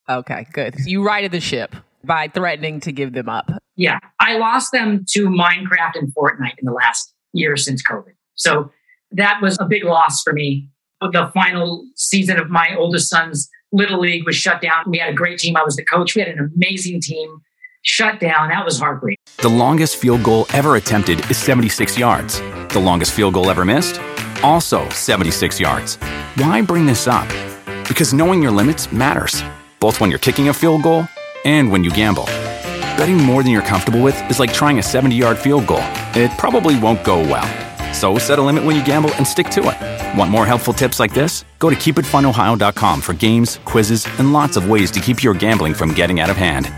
Okay, 0.08 0.46
good. 0.52 0.74
You 0.84 1.04
righted 1.04 1.32
the 1.32 1.40
ship 1.40 1.74
by 2.04 2.28
threatening 2.28 2.80
to 2.80 2.92
give 2.92 3.12
them 3.12 3.28
up. 3.28 3.50
Yeah, 3.76 3.98
I 4.26 4.38
lost 4.38 4.72
them 4.72 5.04
to 5.10 5.28
Minecraft 5.28 5.94
and 5.94 6.12
Fortnite 6.12 6.58
in 6.58 6.64
the 6.64 6.72
last 6.72 7.14
year 7.32 7.56
since 7.56 7.80
COVID. 7.80 8.14
So 8.34 8.72
that 9.12 9.40
was 9.40 9.56
a 9.60 9.64
big 9.64 9.84
loss 9.84 10.24
for 10.24 10.32
me. 10.32 10.68
The 11.00 11.30
final 11.32 11.86
season 11.94 12.36
of 12.40 12.50
my 12.50 12.74
oldest 12.76 13.08
son's 13.08 13.48
little 13.70 14.00
league 14.00 14.26
was 14.26 14.34
shut 14.34 14.60
down. 14.60 14.82
We 14.88 14.98
had 14.98 15.10
a 15.10 15.14
great 15.14 15.38
team. 15.38 15.56
I 15.56 15.62
was 15.62 15.76
the 15.76 15.84
coach. 15.84 16.16
We 16.16 16.22
had 16.22 16.30
an 16.32 16.52
amazing 16.56 17.02
team. 17.02 17.40
Shut 17.82 18.18
down. 18.18 18.48
That 18.48 18.64
was 18.64 18.80
heartbreaking. 18.80 19.22
The 19.42 19.48
longest 19.48 19.94
field 19.94 20.24
goal 20.24 20.46
ever 20.52 20.74
attempted 20.74 21.30
is 21.30 21.36
76 21.36 21.96
yards. 21.96 22.40
The 22.70 22.80
longest 22.80 23.12
field 23.12 23.34
goal 23.34 23.48
ever 23.48 23.64
missed? 23.64 24.00
Also 24.42 24.88
76 24.88 25.60
yards. 25.60 25.98
Why 26.34 26.62
bring 26.62 26.84
this 26.84 27.06
up? 27.06 27.28
Because 27.86 28.12
knowing 28.12 28.42
your 28.42 28.50
limits 28.50 28.90
matters, 28.90 29.40
both 29.78 30.00
when 30.00 30.10
you're 30.10 30.18
kicking 30.18 30.48
a 30.48 30.54
field 30.54 30.82
goal 30.82 31.06
and 31.44 31.70
when 31.70 31.84
you 31.84 31.92
gamble. 31.92 32.28
Betting 32.96 33.18
more 33.18 33.42
than 33.42 33.52
you're 33.52 33.62
comfortable 33.62 34.02
with 34.02 34.18
is 34.30 34.40
like 34.40 34.52
trying 34.52 34.78
a 34.78 34.82
70 34.82 35.14
yard 35.14 35.38
field 35.38 35.66
goal. 35.66 35.84
It 36.14 36.30
probably 36.38 36.78
won't 36.78 37.04
go 37.04 37.20
well. 37.20 37.46
So 37.92 38.18
set 38.18 38.38
a 38.38 38.42
limit 38.42 38.64
when 38.64 38.74
you 38.74 38.84
gamble 38.84 39.14
and 39.16 39.26
stick 39.26 39.48
to 39.50 39.60
it. 39.68 40.18
Want 40.18 40.30
more 40.30 40.46
helpful 40.46 40.72
tips 40.72 40.98
like 40.98 41.12
this? 41.12 41.44
Go 41.58 41.70
to 41.70 41.76
keepitfunohio.com 41.76 43.00
for 43.00 43.12
games, 43.12 43.58
quizzes, 43.64 44.06
and 44.18 44.32
lots 44.32 44.56
of 44.56 44.70
ways 44.70 44.90
to 44.92 45.00
keep 45.00 45.22
your 45.22 45.34
gambling 45.34 45.74
from 45.74 45.92
getting 45.92 46.20
out 46.20 46.30
of 46.30 46.36
hand. 46.36 46.72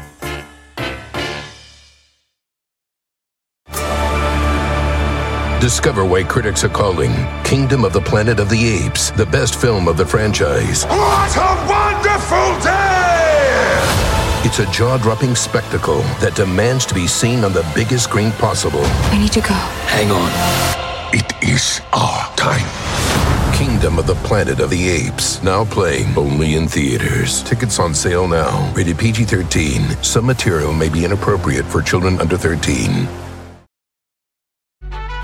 Discover 5.60 6.04
why 6.04 6.22
critics 6.22 6.64
are 6.64 6.68
calling 6.68 7.12
Kingdom 7.44 7.84
of 7.84 7.92
the 7.92 8.00
Planet 8.00 8.40
of 8.40 8.48
the 8.48 8.68
Apes 8.68 9.10
the 9.10 9.26
best 9.26 9.60
film 9.60 9.86
of 9.86 9.96
the 9.96 10.06
franchise. 10.06 10.84
What 10.84 11.36
a 11.36 11.40
wonderful 11.40 11.82
day! 11.82 11.87
It's 14.44 14.60
a 14.60 14.66
jaw 14.70 14.96
dropping 14.98 15.34
spectacle 15.34 16.00
that 16.20 16.36
demands 16.36 16.86
to 16.86 16.94
be 16.94 17.08
seen 17.08 17.42
on 17.42 17.52
the 17.52 17.68
biggest 17.74 18.04
screen 18.04 18.30
possible. 18.32 18.82
I 18.84 19.18
need 19.18 19.32
to 19.32 19.40
go. 19.40 19.54
Hang 19.90 20.12
on. 20.12 20.30
It 21.12 21.32
is 21.42 21.80
our 21.92 22.36
time. 22.36 22.64
Kingdom 23.52 23.98
of 23.98 24.06
the 24.06 24.14
Planet 24.26 24.60
of 24.60 24.70
the 24.70 24.88
Apes, 24.90 25.42
now 25.42 25.64
playing 25.64 26.16
only 26.16 26.54
in 26.54 26.68
theaters. 26.68 27.42
Tickets 27.42 27.80
on 27.80 27.92
sale 27.92 28.28
now. 28.28 28.72
Rated 28.74 28.96
PG 28.96 29.24
13. 29.24 30.04
Some 30.04 30.26
material 30.26 30.72
may 30.72 30.88
be 30.88 31.04
inappropriate 31.04 31.64
for 31.64 31.82
children 31.82 32.20
under 32.20 32.36
13. 32.36 33.08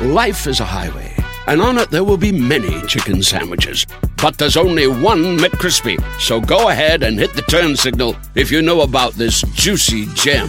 Life 0.01 0.49
is 0.49 0.59
a 0.59 0.65
highway, 0.65 1.15
and 1.47 1.61
on 1.61 1.79
it 1.79 1.91
there 1.91 2.05
will 2.05 2.17
be 2.17 2.33
many 2.33 2.81
chicken 2.87 3.23
sandwiches. 3.23 3.87
But 4.21 4.39
there's 4.39 4.57
only 4.57 4.87
one 4.87 5.39
McCrispy. 5.39 6.03
So 6.21 6.41
go 6.41 6.69
ahead 6.69 7.03
and 7.03 7.19
hit 7.19 7.35
the 7.35 7.43
turn 7.43 7.77
signal 7.77 8.17
if 8.35 8.51
you 8.51 8.63
know 8.63 8.81
about 8.81 9.13
this 9.15 9.43
juicy 9.53 10.07
gem 10.15 10.49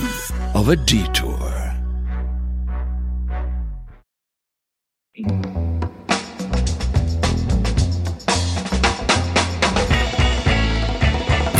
of 0.53 0.69
a 0.69 0.75
detour. 0.75 1.55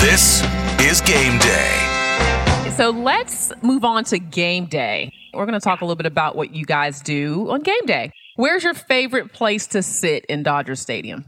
This 0.06 0.44
is 0.82 1.02
game 1.02 1.40
day. 1.40 2.72
So 2.78 2.90
let's 2.90 3.52
move 3.62 3.84
on 3.84 4.04
to 4.06 4.20
game 4.20 4.66
day. 4.66 5.12
We're 5.34 5.46
going 5.46 5.60
to 5.60 5.64
talk 5.64 5.82
a 5.82 5.86
little 5.86 5.96
bit 5.96 6.06
about 6.06 6.36
what 6.36 6.54
you 6.54 6.66
guys 6.66 7.02
do 7.02 7.50
on 7.50 7.62
game 7.62 7.86
day. 7.86 8.12
Where's 8.36 8.64
your 8.64 8.74
favorite 8.74 9.32
place 9.32 9.66
to 9.68 9.82
sit 9.82 10.26
in 10.26 10.44
Dodger 10.44 10.76
Stadium? 10.76 11.26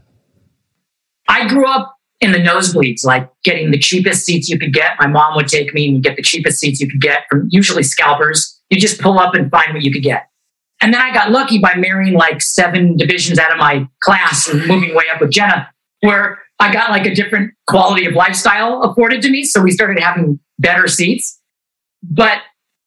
I 1.26 1.48
grew 1.48 1.66
up 1.66 1.94
in 2.20 2.32
the 2.32 2.38
nosebleeds, 2.38 3.04
like 3.04 3.30
getting 3.44 3.70
the 3.70 3.78
cheapest 3.78 4.26
seats 4.26 4.48
you 4.48 4.58
could 4.58 4.74
get. 4.74 4.92
My 5.00 5.06
mom 5.06 5.34
would 5.36 5.48
take 5.48 5.72
me 5.72 5.88
and 5.88 6.02
get 6.02 6.16
the 6.16 6.22
cheapest 6.22 6.58
seats 6.58 6.80
you 6.80 6.88
could 6.88 7.00
get 7.00 7.24
from 7.30 7.48
usually 7.50 7.82
scalpers. 7.82 8.60
You 8.68 8.78
just 8.78 9.00
pull 9.00 9.18
up 9.18 9.34
and 9.34 9.50
find 9.50 9.72
what 9.72 9.82
you 9.82 9.92
could 9.92 10.02
get. 10.02 10.28
And 10.82 10.92
then 10.92 11.00
I 11.00 11.12
got 11.12 11.30
lucky 11.30 11.58
by 11.58 11.74
marrying 11.76 12.14
like 12.14 12.42
seven 12.42 12.96
divisions 12.96 13.38
out 13.38 13.52
of 13.52 13.58
my 13.58 13.88
class 14.00 14.46
and 14.48 14.66
moving 14.66 14.94
way 14.94 15.04
up 15.12 15.20
with 15.20 15.30
Jenna, 15.30 15.68
where 16.00 16.38
I 16.60 16.72
got 16.72 16.90
like 16.90 17.06
a 17.06 17.14
different 17.14 17.54
quality 17.68 18.04
of 18.04 18.12
lifestyle 18.14 18.82
afforded 18.82 19.22
to 19.22 19.30
me. 19.30 19.44
So 19.44 19.62
we 19.62 19.70
started 19.70 19.98
having 19.98 20.38
better 20.58 20.88
seats. 20.88 21.40
But 22.02 22.42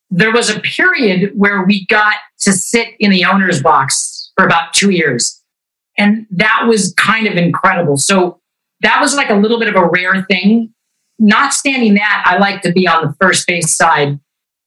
there 0.09 0.31
was 0.31 0.49
a 0.49 0.59
period 0.59 1.31
where 1.35 1.63
we 1.63 1.85
got 1.87 2.15
to 2.41 2.51
sit 2.51 2.89
in 2.99 3.11
the 3.11 3.25
owner's 3.25 3.61
box 3.61 4.10
for 4.41 4.47
about 4.47 4.73
two 4.73 4.89
years. 4.89 5.39
And 5.99 6.25
that 6.31 6.63
was 6.67 6.93
kind 6.97 7.27
of 7.27 7.35
incredible. 7.35 7.95
So 7.97 8.39
that 8.81 8.99
was 8.99 9.15
like 9.15 9.29
a 9.29 9.35
little 9.35 9.59
bit 9.59 9.67
of 9.67 9.75
a 9.75 9.87
rare 9.87 10.25
thing. 10.29 10.73
Not 11.19 11.53
standing 11.53 11.93
that, 11.93 12.23
I 12.25 12.39
like 12.39 12.63
to 12.63 12.71
be 12.71 12.87
on 12.87 13.05
the 13.05 13.15
first 13.21 13.45
base 13.45 13.75
side, 13.75 14.19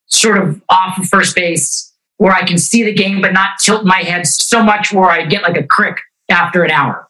sort 0.06 0.38
of 0.38 0.62
off 0.68 0.96
of 0.98 1.06
first 1.06 1.34
base, 1.34 1.92
where 2.18 2.32
I 2.32 2.44
can 2.46 2.56
see 2.56 2.84
the 2.84 2.94
game, 2.94 3.20
but 3.20 3.32
not 3.32 3.58
tilt 3.58 3.84
my 3.84 4.02
head 4.02 4.28
so 4.28 4.62
much 4.62 4.92
where 4.92 5.10
I 5.10 5.26
get 5.26 5.42
like 5.42 5.56
a 5.56 5.64
crick 5.64 5.98
after 6.28 6.62
an 6.62 6.70
hour. 6.70 7.08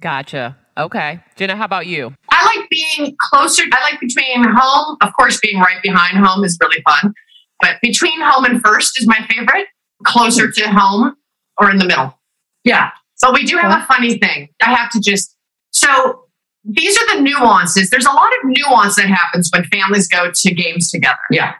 Gotcha. 0.00 0.56
Okay. 0.78 1.20
Jenna, 1.36 1.56
how 1.56 1.66
about 1.66 1.86
you? 1.86 2.14
I 2.30 2.36
I 2.46 2.56
like 2.56 2.70
being 2.70 3.16
closer. 3.18 3.64
I 3.72 3.90
like 3.90 4.00
between 4.00 4.44
home. 4.44 4.96
Of 5.00 5.12
course, 5.14 5.40
being 5.40 5.58
right 5.58 5.82
behind 5.82 6.24
home 6.24 6.44
is 6.44 6.58
really 6.60 6.82
fun. 6.82 7.14
But 7.60 7.76
between 7.82 8.20
home 8.20 8.44
and 8.44 8.62
first 8.62 9.00
is 9.00 9.06
my 9.06 9.26
favorite. 9.28 9.66
Closer 10.04 10.50
to 10.50 10.70
home 10.70 11.16
or 11.58 11.70
in 11.70 11.78
the 11.78 11.84
middle. 11.84 12.18
Yeah. 12.64 12.90
So 13.14 13.32
we 13.32 13.44
do 13.44 13.56
have 13.56 13.82
a 13.82 13.86
funny 13.86 14.18
thing. 14.18 14.48
I 14.62 14.74
have 14.74 14.90
to 14.90 15.00
just 15.00 15.36
so 15.70 16.22
these 16.64 16.96
are 16.98 17.16
the 17.16 17.22
nuances. 17.22 17.90
There's 17.90 18.06
a 18.06 18.12
lot 18.12 18.28
of 18.28 18.50
nuance 18.50 18.96
that 18.96 19.06
happens 19.06 19.50
when 19.52 19.64
families 19.64 20.08
go 20.08 20.30
to 20.32 20.54
games 20.54 20.90
together. 20.90 21.18
Yeah. 21.30 21.54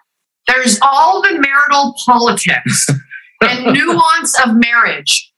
There's 0.49 0.79
all 0.83 1.23
the 1.23 1.39
marital 1.39 1.95
politics 2.05 2.87
and 3.41 3.73
nuance 3.73 4.39
of 4.41 4.57
marriage. 4.57 5.33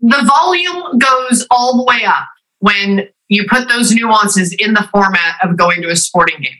The 0.00 0.22
volume 0.26 0.98
goes 0.98 1.46
all 1.50 1.78
the 1.78 1.84
way 1.84 2.04
up 2.04 2.28
when 2.60 3.08
you 3.28 3.46
put 3.48 3.68
those 3.68 3.92
nuances 3.92 4.54
in 4.58 4.74
the 4.74 4.88
format 4.92 5.36
of 5.42 5.56
going 5.56 5.82
to 5.82 5.88
a 5.88 5.96
sporting 5.96 6.40
game. 6.40 6.58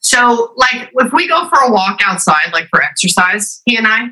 So, 0.00 0.54
like, 0.56 0.90
if 0.94 1.12
we 1.12 1.28
go 1.28 1.48
for 1.48 1.58
a 1.60 1.70
walk 1.70 2.00
outside, 2.04 2.50
like 2.52 2.68
for 2.68 2.82
exercise, 2.82 3.60
he 3.66 3.76
and 3.76 3.86
I, 3.86 4.08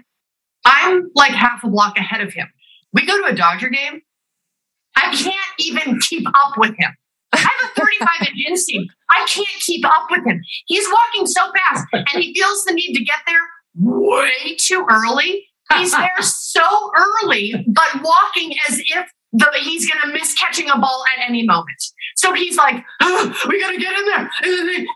I'm 0.66 1.10
like 1.14 1.32
half 1.32 1.64
a 1.64 1.68
block 1.68 1.98
ahead 1.98 2.20
of 2.20 2.32
him. 2.32 2.48
We 2.92 3.06
go 3.06 3.16
to 3.22 3.32
a 3.32 3.34
Dodger 3.34 3.68
game, 3.68 4.02
I 4.96 5.14
can't 5.14 5.36
even 5.58 6.00
keep 6.00 6.26
up 6.26 6.56
with 6.56 6.74
him. 6.76 6.90
I 7.32 7.38
have 7.38 7.70
a 7.70 7.80
35 7.80 8.28
inch 8.28 8.46
inseam. 8.48 8.86
I 9.10 9.26
can't 9.28 9.60
keep 9.60 9.84
up 9.86 10.06
with 10.10 10.26
him. 10.26 10.40
He's 10.66 10.86
walking 10.90 11.26
so 11.26 11.52
fast 11.52 11.86
and 11.92 12.22
he 12.22 12.34
feels 12.34 12.64
the 12.64 12.72
need 12.72 12.94
to 12.94 13.04
get 13.04 13.18
there 13.26 13.38
way 13.78 14.56
too 14.58 14.86
early. 14.90 15.46
He's 15.74 15.92
there 15.92 16.22
so 16.22 16.90
early, 16.96 17.66
but 17.68 18.02
walking 18.02 18.54
as 18.68 18.78
if 18.78 19.10
the, 19.32 19.50
he's 19.60 19.90
going 19.90 20.00
to 20.06 20.12
miss 20.12 20.32
catching 20.34 20.70
a 20.70 20.78
ball 20.78 21.04
at 21.14 21.28
any 21.28 21.44
moment. 21.44 21.82
So 22.16 22.32
he's 22.32 22.56
like, 22.56 22.82
oh, 23.02 23.34
we 23.48 23.60
got 23.60 23.72
to 23.72 23.78
get 23.78 23.98
in 23.98 24.06
there. 24.06 24.30
And 24.42 24.88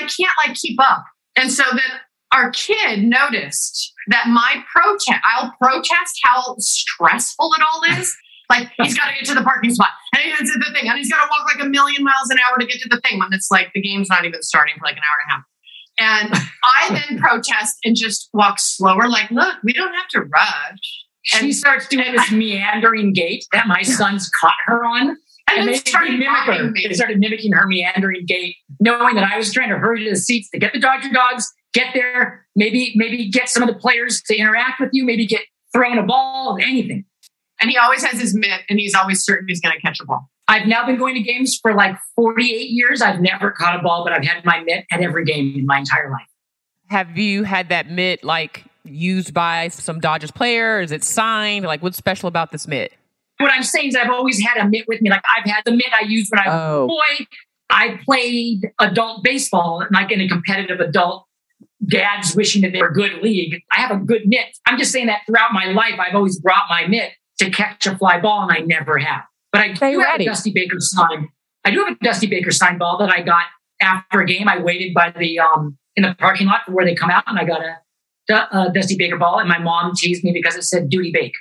can't 0.00 0.32
like 0.44 0.56
keep 0.56 0.80
up. 0.80 1.04
And 1.36 1.52
so 1.52 1.64
then 1.70 2.00
our 2.32 2.50
kid 2.50 3.04
noticed 3.04 3.92
that 4.08 4.28
my 4.28 4.62
protest, 4.74 5.20
I'll 5.24 5.52
protest 5.60 6.20
how 6.22 6.56
stressful 6.58 7.50
it 7.56 7.62
all 7.62 7.98
is. 7.98 8.14
Like 8.50 8.70
he's 8.78 8.96
got 8.96 9.08
to 9.08 9.14
get 9.14 9.26
to 9.26 9.34
the 9.34 9.42
parking 9.42 9.74
spot 9.74 9.90
and 10.14 10.22
he's 10.22 10.50
at 10.50 10.58
the 10.58 10.72
thing 10.72 10.88
and 10.88 10.96
he's 10.96 11.10
got 11.10 11.22
to 11.22 11.28
walk 11.30 11.54
like 11.54 11.62
a 11.62 11.68
million 11.68 12.02
miles 12.02 12.30
an 12.30 12.38
hour 12.38 12.56
to 12.56 12.64
get 12.64 12.80
to 12.80 12.88
the 12.88 12.98
thing 13.02 13.18
when 13.18 13.28
it's 13.32 13.50
like 13.50 13.70
the 13.74 13.82
game's 13.82 14.08
not 14.08 14.24
even 14.24 14.42
starting 14.42 14.74
for 14.78 14.86
like 14.86 14.96
an 14.96 15.02
hour 15.02 15.16
and 15.20 15.30
a 15.30 15.34
half. 15.34 15.44
And 15.98 16.48
I 16.64 17.02
then 17.08 17.18
protest 17.18 17.76
and 17.84 17.96
just 17.96 18.30
walk 18.32 18.58
slower, 18.58 19.08
like, 19.08 19.30
look, 19.30 19.56
we 19.64 19.72
don't 19.72 19.92
have 19.92 20.08
to 20.08 20.22
rush. 20.22 21.04
And 21.34 21.44
she 21.44 21.52
starts 21.52 21.88
doing 21.88 22.10
this 22.12 22.30
meandering 22.32 23.12
gait 23.12 23.44
that 23.52 23.66
my 23.66 23.82
sons 23.82 24.30
caught 24.40 24.54
her 24.66 24.84
on. 24.84 25.08
And, 25.50 25.60
and 25.60 25.68
they 25.68 25.74
started 25.74 26.18
mimicking 26.18 26.54
her. 26.54 26.72
They 26.72 26.94
started 26.94 27.18
mimicking 27.18 27.52
her 27.52 27.66
meandering 27.66 28.24
gait, 28.26 28.56
knowing 28.80 29.14
that 29.16 29.30
I 29.30 29.36
was 29.36 29.52
trying 29.52 29.70
to 29.70 29.78
hurry 29.78 30.04
to 30.04 30.10
the 30.10 30.16
seats 30.16 30.50
to 30.50 30.58
get 30.58 30.72
the 30.72 30.78
Dodger 30.78 31.10
dogs, 31.10 31.52
get 31.78 31.94
there, 31.94 32.46
maybe, 32.56 32.92
maybe 32.96 33.28
get 33.28 33.48
some 33.48 33.62
of 33.62 33.68
the 33.68 33.74
players 33.74 34.22
to 34.22 34.36
interact 34.36 34.80
with 34.80 34.90
you, 34.92 35.04
maybe 35.04 35.26
get 35.26 35.42
thrown 35.72 35.98
a 35.98 36.02
ball, 36.02 36.58
anything. 36.60 37.04
And 37.60 37.70
he 37.70 37.76
always 37.76 38.02
has 38.04 38.20
his 38.20 38.34
mitt 38.34 38.62
and 38.68 38.78
he's 38.78 38.94
always 38.94 39.22
certain 39.22 39.48
he's 39.48 39.60
going 39.60 39.74
to 39.74 39.80
catch 39.80 40.00
a 40.00 40.06
ball. 40.06 40.28
I've 40.46 40.66
now 40.66 40.86
been 40.86 40.96
going 40.96 41.14
to 41.14 41.20
games 41.20 41.58
for 41.60 41.74
like 41.74 41.96
48 42.16 42.70
years. 42.70 43.02
I've 43.02 43.20
never 43.20 43.50
caught 43.50 43.78
a 43.78 43.82
ball, 43.82 44.04
but 44.04 44.12
I've 44.12 44.24
had 44.24 44.44
my 44.44 44.60
mitt 44.60 44.86
at 44.90 45.00
every 45.00 45.24
game 45.24 45.54
in 45.56 45.66
my 45.66 45.78
entire 45.78 46.10
life. 46.10 46.26
Have 46.88 47.18
you 47.18 47.44
had 47.44 47.68
that 47.68 47.90
mitt 47.90 48.24
like 48.24 48.64
used 48.84 49.34
by 49.34 49.68
some 49.68 50.00
Dodgers 50.00 50.30
player? 50.30 50.80
Is 50.80 50.90
it 50.90 51.04
signed? 51.04 51.66
Like, 51.66 51.82
what's 51.82 51.98
special 51.98 52.28
about 52.28 52.50
this 52.50 52.66
mitt? 52.66 52.92
What 53.36 53.52
I'm 53.52 53.62
saying 53.62 53.88
is, 53.88 53.96
I've 53.96 54.10
always 54.10 54.40
had 54.40 54.56
a 54.56 54.66
mitt 54.66 54.86
with 54.88 55.02
me. 55.02 55.10
Like, 55.10 55.22
I've 55.36 55.48
had 55.48 55.62
the 55.66 55.72
mitt 55.72 55.92
I 55.92 56.04
used 56.04 56.30
when 56.30 56.40
I 56.40 56.48
was 56.48 56.60
oh. 56.60 56.84
a 56.84 56.86
boy. 56.88 57.26
I 57.70 58.00
played 58.06 58.70
adult 58.80 59.22
baseball, 59.22 59.84
like 59.90 60.10
in 60.10 60.22
a 60.22 60.28
competitive 60.28 60.80
adult 60.80 61.27
dads 61.86 62.34
wishing 62.34 62.62
that 62.62 62.72
they 62.72 62.80
were 62.80 62.90
good 62.90 63.22
league. 63.22 63.60
I 63.72 63.80
have 63.80 63.90
a 63.90 63.96
good 63.96 64.22
mitt. 64.26 64.46
I'm 64.66 64.78
just 64.78 64.92
saying 64.92 65.06
that 65.06 65.20
throughout 65.26 65.52
my 65.52 65.66
life, 65.66 65.94
I've 65.98 66.14
always 66.14 66.38
brought 66.38 66.64
my 66.68 66.86
mitt 66.86 67.12
to 67.38 67.50
catch 67.50 67.86
a 67.86 67.96
fly 67.96 68.20
ball, 68.20 68.42
and 68.42 68.52
I 68.52 68.60
never 68.60 68.98
have. 68.98 69.22
But 69.52 69.62
I 69.62 69.74
Stay 69.74 69.92
do 69.92 70.00
ready. 70.00 70.10
have 70.10 70.20
a 70.20 70.24
Dusty 70.24 70.52
Baker 70.52 70.80
sign. 70.80 71.28
I 71.64 71.70
do 71.70 71.84
have 71.84 71.96
a 72.00 72.04
Dusty 72.04 72.26
Baker 72.26 72.50
sign 72.50 72.78
ball 72.78 72.98
that 72.98 73.10
I 73.10 73.22
got 73.22 73.44
after 73.80 74.20
a 74.20 74.26
game. 74.26 74.48
I 74.48 74.58
waited 74.58 74.92
by 74.94 75.12
the 75.16 75.38
um 75.38 75.78
in 75.96 76.02
the 76.02 76.14
parking 76.18 76.46
lot 76.46 76.60
for 76.66 76.72
where 76.72 76.84
they 76.84 76.94
come 76.94 77.10
out, 77.10 77.24
and 77.26 77.38
I 77.38 77.44
got 77.44 77.62
a, 77.62 78.58
a 78.58 78.70
Dusty 78.72 78.96
Baker 78.96 79.16
ball, 79.16 79.38
and 79.38 79.48
my 79.48 79.58
mom 79.58 79.92
teased 79.94 80.24
me 80.24 80.32
because 80.32 80.56
it 80.56 80.64
said 80.64 80.88
"Duty 80.88 81.12
Bake." 81.12 81.34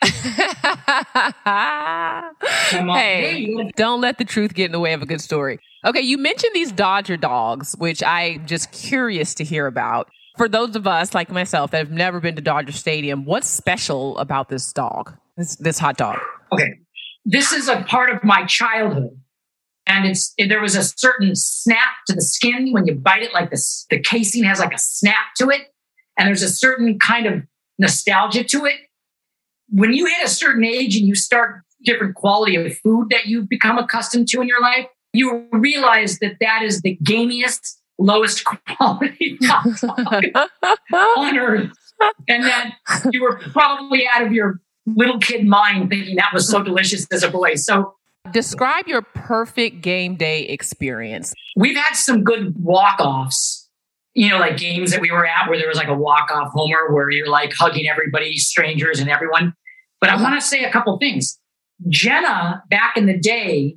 mom, 2.74 2.96
hey, 2.96 3.46
hey, 3.46 3.70
don't 3.76 4.00
let 4.00 4.18
the 4.18 4.24
truth 4.24 4.54
get 4.54 4.66
in 4.66 4.72
the 4.72 4.78
way 4.78 4.92
of 4.92 5.02
a 5.02 5.06
good 5.06 5.20
story. 5.20 5.58
Okay, 5.84 6.00
you 6.00 6.18
mentioned 6.18 6.52
these 6.54 6.72
Dodger 6.72 7.16
dogs, 7.16 7.74
which 7.78 8.02
I'm 8.02 8.46
just 8.46 8.72
curious 8.72 9.34
to 9.34 9.44
hear 9.44 9.66
about 9.66 10.08
for 10.38 10.48
those 10.48 10.76
of 10.76 10.86
us 10.86 11.12
like 11.14 11.30
myself 11.30 11.72
that 11.72 11.78
have 11.78 11.90
never 11.90 12.20
been 12.20 12.36
to 12.36 12.40
Dodger 12.40 12.72
Stadium, 12.72 13.24
what's 13.24 13.48
special 13.48 14.16
about 14.18 14.48
this 14.48 14.72
dog, 14.72 15.14
this, 15.36 15.56
this 15.56 15.78
hot 15.78 15.98
dog? 15.98 16.18
Okay. 16.52 16.78
This 17.26 17.52
is 17.52 17.68
a 17.68 17.82
part 17.82 18.08
of 18.08 18.24
my 18.24 18.46
childhood. 18.46 19.20
And 19.86 20.06
it's 20.06 20.34
there 20.38 20.60
was 20.60 20.76
a 20.76 20.82
certain 20.82 21.34
snap 21.34 21.96
to 22.06 22.14
the 22.14 22.22
skin 22.22 22.72
when 22.72 22.86
you 22.86 22.94
bite 22.94 23.22
it, 23.22 23.32
like 23.32 23.50
this 23.50 23.86
the 23.90 23.98
casing 23.98 24.44
has 24.44 24.60
like 24.60 24.74
a 24.74 24.78
snap 24.78 25.34
to 25.38 25.48
it. 25.48 25.62
And 26.16 26.28
there's 26.28 26.42
a 26.42 26.48
certain 26.48 26.98
kind 26.98 27.26
of 27.26 27.42
nostalgia 27.78 28.44
to 28.44 28.66
it. 28.66 28.76
When 29.70 29.92
you 29.92 30.06
hit 30.06 30.24
a 30.24 30.28
certain 30.28 30.64
age 30.64 30.96
and 30.96 31.06
you 31.06 31.14
start 31.14 31.62
different 31.84 32.16
quality 32.16 32.56
of 32.56 32.76
food 32.78 33.08
that 33.10 33.26
you've 33.26 33.48
become 33.48 33.78
accustomed 33.78 34.28
to 34.28 34.40
in 34.40 34.48
your 34.48 34.60
life, 34.60 34.86
you 35.18 35.46
realize 35.52 36.18
that 36.20 36.36
that 36.40 36.62
is 36.62 36.80
the 36.82 36.98
gamiest 37.02 37.76
lowest 37.98 38.44
quality 38.44 39.38
on 40.94 41.38
earth. 41.38 41.72
And 42.28 42.44
then 42.44 42.72
you 43.10 43.22
were 43.22 43.38
probably 43.52 44.06
out 44.06 44.24
of 44.24 44.32
your 44.32 44.60
little 44.86 45.18
kid 45.18 45.46
mind 45.46 45.90
thinking 45.90 46.16
that 46.16 46.32
was 46.32 46.48
so 46.48 46.62
delicious 46.62 47.06
as 47.10 47.22
a 47.22 47.30
boy. 47.30 47.56
So 47.56 47.94
describe 48.32 48.86
your 48.86 49.02
perfect 49.02 49.80
game 49.80 50.16
day 50.16 50.42
experience. 50.42 51.34
We've 51.56 51.76
had 51.76 51.94
some 51.94 52.22
good 52.22 52.54
walk-offs, 52.56 53.68
you 54.14 54.28
know, 54.28 54.38
like 54.38 54.56
games 54.56 54.92
that 54.92 55.00
we 55.00 55.10
were 55.10 55.26
at 55.26 55.48
where 55.48 55.58
there 55.58 55.68
was 55.68 55.76
like 55.76 55.88
a 55.88 55.94
walk-off 55.94 56.52
homer 56.52 56.92
where 56.94 57.10
you're 57.10 57.28
like 57.28 57.52
hugging 57.58 57.88
everybody, 57.88 58.36
strangers 58.36 59.00
and 59.00 59.10
everyone. 59.10 59.54
But 60.00 60.10
I 60.10 60.14
uh-huh. 60.14 60.22
want 60.22 60.40
to 60.40 60.46
say 60.46 60.62
a 60.62 60.70
couple 60.70 60.96
things. 60.98 61.38
Jenna, 61.88 62.62
back 62.70 62.96
in 62.96 63.06
the 63.06 63.18
day, 63.18 63.76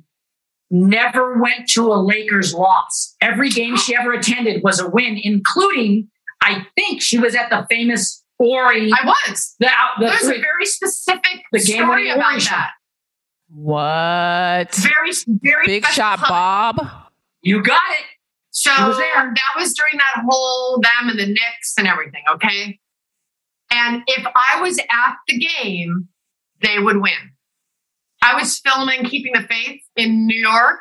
never 0.72 1.40
went 1.40 1.68
to 1.68 1.92
a 1.92 2.00
Lakers 2.00 2.54
loss. 2.54 3.14
Every 3.20 3.50
game 3.50 3.76
she 3.76 3.94
ever 3.94 4.12
attended 4.12 4.64
was 4.64 4.80
a 4.80 4.88
win, 4.88 5.20
including, 5.22 6.08
I 6.40 6.66
think 6.74 7.00
she 7.00 7.18
was 7.18 7.34
at 7.34 7.50
the 7.50 7.66
famous 7.70 8.22
Horry. 8.38 8.90
I 8.90 9.06
was. 9.06 9.54
The, 9.60 9.70
the, 10.00 10.06
There's 10.06 10.24
a 10.24 10.40
very 10.40 10.64
specific 10.64 11.44
the 11.52 11.60
game 11.60 11.84
story 11.84 12.10
about 12.10 12.40
that. 12.40 12.70
What? 13.54 14.74
Very, 14.74 15.12
very 15.28 15.66
big 15.66 15.86
shot, 15.86 16.18
Bob. 16.18 16.80
You 17.42 17.62
got 17.62 17.80
it. 17.90 18.06
So 18.50 18.70
was 18.70 18.96
that 18.96 19.34
was 19.56 19.72
during 19.74 19.96
that 19.96 20.24
whole 20.28 20.80
them 20.80 21.08
and 21.08 21.18
the 21.18 21.26
Knicks 21.26 21.74
and 21.78 21.86
everything. 21.86 22.22
Okay. 22.34 22.80
And 23.70 24.02
if 24.06 24.26
I 24.34 24.60
was 24.60 24.78
at 24.78 25.16
the 25.28 25.38
game, 25.38 26.08
they 26.62 26.78
would 26.78 27.00
win. 27.00 27.12
I 28.22 28.34
was 28.34 28.58
filming 28.60 29.04
Keeping 29.04 29.32
the 29.34 29.46
Faith 29.48 29.82
in 29.96 30.26
New 30.26 30.40
York, 30.40 30.80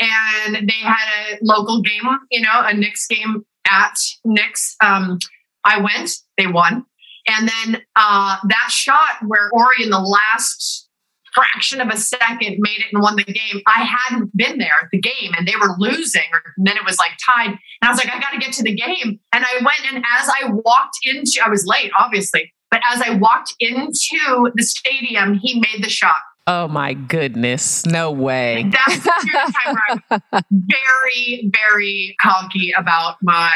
and 0.00 0.68
they 0.68 0.80
had 0.82 1.32
a 1.32 1.38
local 1.42 1.80
game, 1.82 2.02
you 2.30 2.40
know, 2.40 2.50
a 2.52 2.74
Knicks 2.74 3.06
game 3.06 3.44
at 3.70 3.96
Knicks. 4.24 4.76
Um, 4.82 5.18
I 5.64 5.80
went, 5.80 6.10
they 6.36 6.46
won. 6.46 6.84
And 7.28 7.48
then 7.48 7.82
uh, 7.96 8.38
that 8.48 8.68
shot 8.70 9.18
where 9.26 9.50
Horry 9.50 9.84
in 9.84 9.90
the 9.90 10.00
last 10.00 10.88
fraction 11.32 11.80
of 11.80 11.88
a 11.88 11.96
second 11.96 12.56
made 12.58 12.78
it 12.78 12.92
and 12.92 13.02
won 13.02 13.14
the 13.14 13.24
game. 13.24 13.62
I 13.68 13.84
hadn't 13.84 14.36
been 14.36 14.58
there 14.58 14.80
at 14.82 14.88
the 14.90 14.98
game 14.98 15.32
and 15.38 15.46
they 15.46 15.54
were 15.60 15.76
losing, 15.78 16.22
and 16.56 16.66
then 16.66 16.76
it 16.76 16.84
was 16.84 16.98
like 16.98 17.12
tied. 17.24 17.50
And 17.50 17.58
I 17.82 17.90
was 17.90 17.98
like, 17.98 18.12
I 18.12 18.18
got 18.18 18.32
to 18.32 18.38
get 18.38 18.52
to 18.54 18.64
the 18.64 18.74
game. 18.74 19.20
And 19.32 19.44
I 19.44 19.54
went, 19.64 19.92
and 19.92 20.04
as 20.18 20.28
I 20.28 20.50
walked 20.50 20.98
into, 21.04 21.40
I 21.44 21.48
was 21.48 21.66
late, 21.66 21.92
obviously, 21.96 22.52
but 22.70 22.80
as 22.90 23.00
I 23.00 23.14
walked 23.14 23.54
into 23.60 24.50
the 24.54 24.62
stadium, 24.64 25.34
he 25.34 25.54
made 25.60 25.84
the 25.84 25.88
shot. 25.88 26.16
Oh 26.46 26.68
my 26.68 26.94
goodness. 26.94 27.86
No 27.86 28.10
way. 28.10 28.70
That's 28.70 29.04
the 29.04 29.52
time 29.64 29.76
where 30.10 30.20
I'm 30.32 30.42
very, 30.50 31.50
very 31.52 32.16
cocky 32.20 32.72
about 32.76 33.16
my 33.22 33.52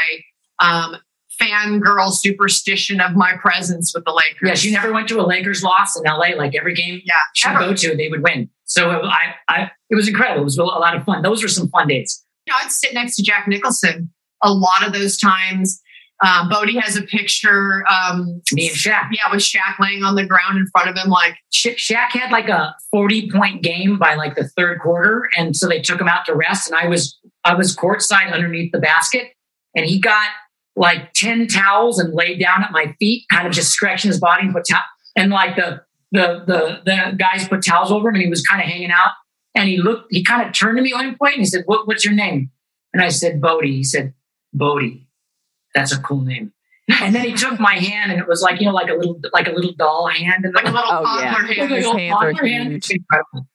um, 0.59 0.95
fangirl 1.41 2.11
superstition 2.11 3.01
of 3.01 3.15
my 3.15 3.33
presence 3.41 3.93
with 3.93 4.05
the 4.05 4.11
Lakers. 4.11 4.41
Yes, 4.43 4.63
you 4.63 4.71
never 4.71 4.93
went 4.93 5.07
to 5.09 5.19
a 5.19 5.25
Lakers 5.25 5.63
loss 5.63 5.97
in 5.97 6.03
LA. 6.03 6.35
Like 6.37 6.55
every 6.55 6.73
game 6.73 7.01
yeah, 7.03 7.15
you 7.51 7.59
go 7.59 7.73
to, 7.73 7.95
they 7.95 8.07
would 8.09 8.23
win. 8.23 8.49
So 8.65 8.89
I, 8.89 9.35
I, 9.47 9.71
it 9.89 9.95
was 9.95 10.07
incredible. 10.07 10.41
It 10.41 10.45
was 10.45 10.57
a 10.57 10.63
lot 10.63 10.95
of 10.95 11.03
fun. 11.03 11.21
Those 11.21 11.41
were 11.41 11.49
some 11.49 11.69
fun 11.69 11.87
dates. 11.87 12.23
You 12.47 12.53
know, 12.53 12.57
I'd 12.63 12.71
sit 12.71 12.93
next 12.93 13.15
to 13.17 13.23
Jack 13.23 13.47
Nicholson 13.47 14.11
a 14.41 14.53
lot 14.53 14.85
of 14.85 14.93
those 14.93 15.17
times. 15.17 15.81
Um, 16.23 16.47
Bodhi 16.49 16.77
has 16.79 16.95
a 16.95 17.01
picture. 17.01 17.83
Um, 17.89 18.41
Me 18.53 18.67
and 18.67 18.75
Shaq. 18.75 19.09
Yeah, 19.11 19.29
with 19.31 19.41
Shaq 19.41 19.79
laying 19.79 20.03
on 20.03 20.15
the 20.15 20.25
ground 20.25 20.57
in 20.57 20.67
front 20.67 20.89
of 20.89 20.95
him, 20.95 21.09
like 21.09 21.35
Sha- 21.53 21.71
Shaq 21.71 22.11
had 22.11 22.31
like 22.31 22.47
a 22.47 22.75
40 22.91 23.29
point 23.31 23.61
game 23.61 23.97
by 23.97 24.15
like 24.15 24.35
the 24.35 24.47
third 24.49 24.79
quarter. 24.79 25.29
And 25.37 25.55
so 25.55 25.67
they 25.67 25.81
took 25.81 25.99
him 25.99 26.07
out 26.07 26.25
to 26.25 26.35
rest. 26.35 26.69
And 26.69 26.79
I 26.79 26.87
was, 26.87 27.17
I 27.43 27.53
was 27.53 27.75
courtside 27.75 28.31
underneath 28.33 28.71
the 28.71 28.79
basket 28.79 29.33
and 29.75 29.85
he 29.85 29.99
got 29.99 30.29
like 30.77 31.13
10 31.13 31.47
towels 31.47 31.99
and 31.99 32.13
laid 32.13 32.39
down 32.39 32.63
at 32.63 32.71
my 32.71 32.95
feet, 32.99 33.25
kind 33.29 33.47
of 33.47 33.53
just 33.53 33.71
stretching 33.71 34.09
his 34.09 34.19
body 34.19 34.43
and 34.43 34.53
put 34.53 34.65
towel. 34.69 34.83
And 35.15 35.31
like 35.31 35.55
the, 35.55 35.81
the, 36.11 36.43
the, 36.45 36.81
the 36.85 37.15
guys 37.17 37.47
put 37.47 37.63
towels 37.63 37.91
over 37.91 38.09
him 38.09 38.15
and 38.15 38.23
he 38.23 38.29
was 38.29 38.45
kind 38.45 38.61
of 38.61 38.67
hanging 38.67 38.91
out. 38.91 39.11
And 39.53 39.69
he 39.69 39.77
looked, 39.77 40.07
he 40.11 40.23
kind 40.23 40.45
of 40.45 40.53
turned 40.53 40.77
to 40.77 40.83
me 40.83 40.91
at 40.91 40.95
one 40.95 41.15
point 41.17 41.35
and 41.35 41.41
he 41.41 41.45
said, 41.45 41.63
what, 41.65 41.87
what's 41.87 42.03
your 42.03 42.13
name? 42.13 42.51
And 42.93 43.01
I 43.01 43.09
said, 43.09 43.41
Bodhi. 43.41 43.73
He 43.73 43.83
said, 43.83 44.13
Bodhi. 44.53 45.04
That's 45.75 45.91
a 45.91 45.99
cool 45.99 46.21
name. 46.21 46.51
And 47.01 47.13
then 47.15 47.25
he 47.25 47.33
took 47.33 47.59
my 47.59 47.73
hand 47.75 48.11
and 48.11 48.21
it 48.21 48.27
was 48.27 48.41
like, 48.43 48.59
you 48.61 48.67
know, 48.67 48.71
like 48.73 48.89
a 48.89 48.93
little, 48.93 49.19
like 49.33 49.47
a 49.47 49.51
little 49.51 49.73
doll 49.73 50.07
hand. 50.07 50.45
And 50.45 50.53
like 50.53 50.65
a 50.65 50.71
little 50.71 50.83
Oh, 50.85 51.03
toddler 51.03 51.21
yeah. 51.21 51.33
hand. 51.35 51.47
like 51.47 51.57
His 51.57 51.69
little 51.69 51.97
hands 51.97 52.13
are 52.21 52.31
toddler 52.33 52.47
hand. 52.47 52.69
huge. 52.71 52.91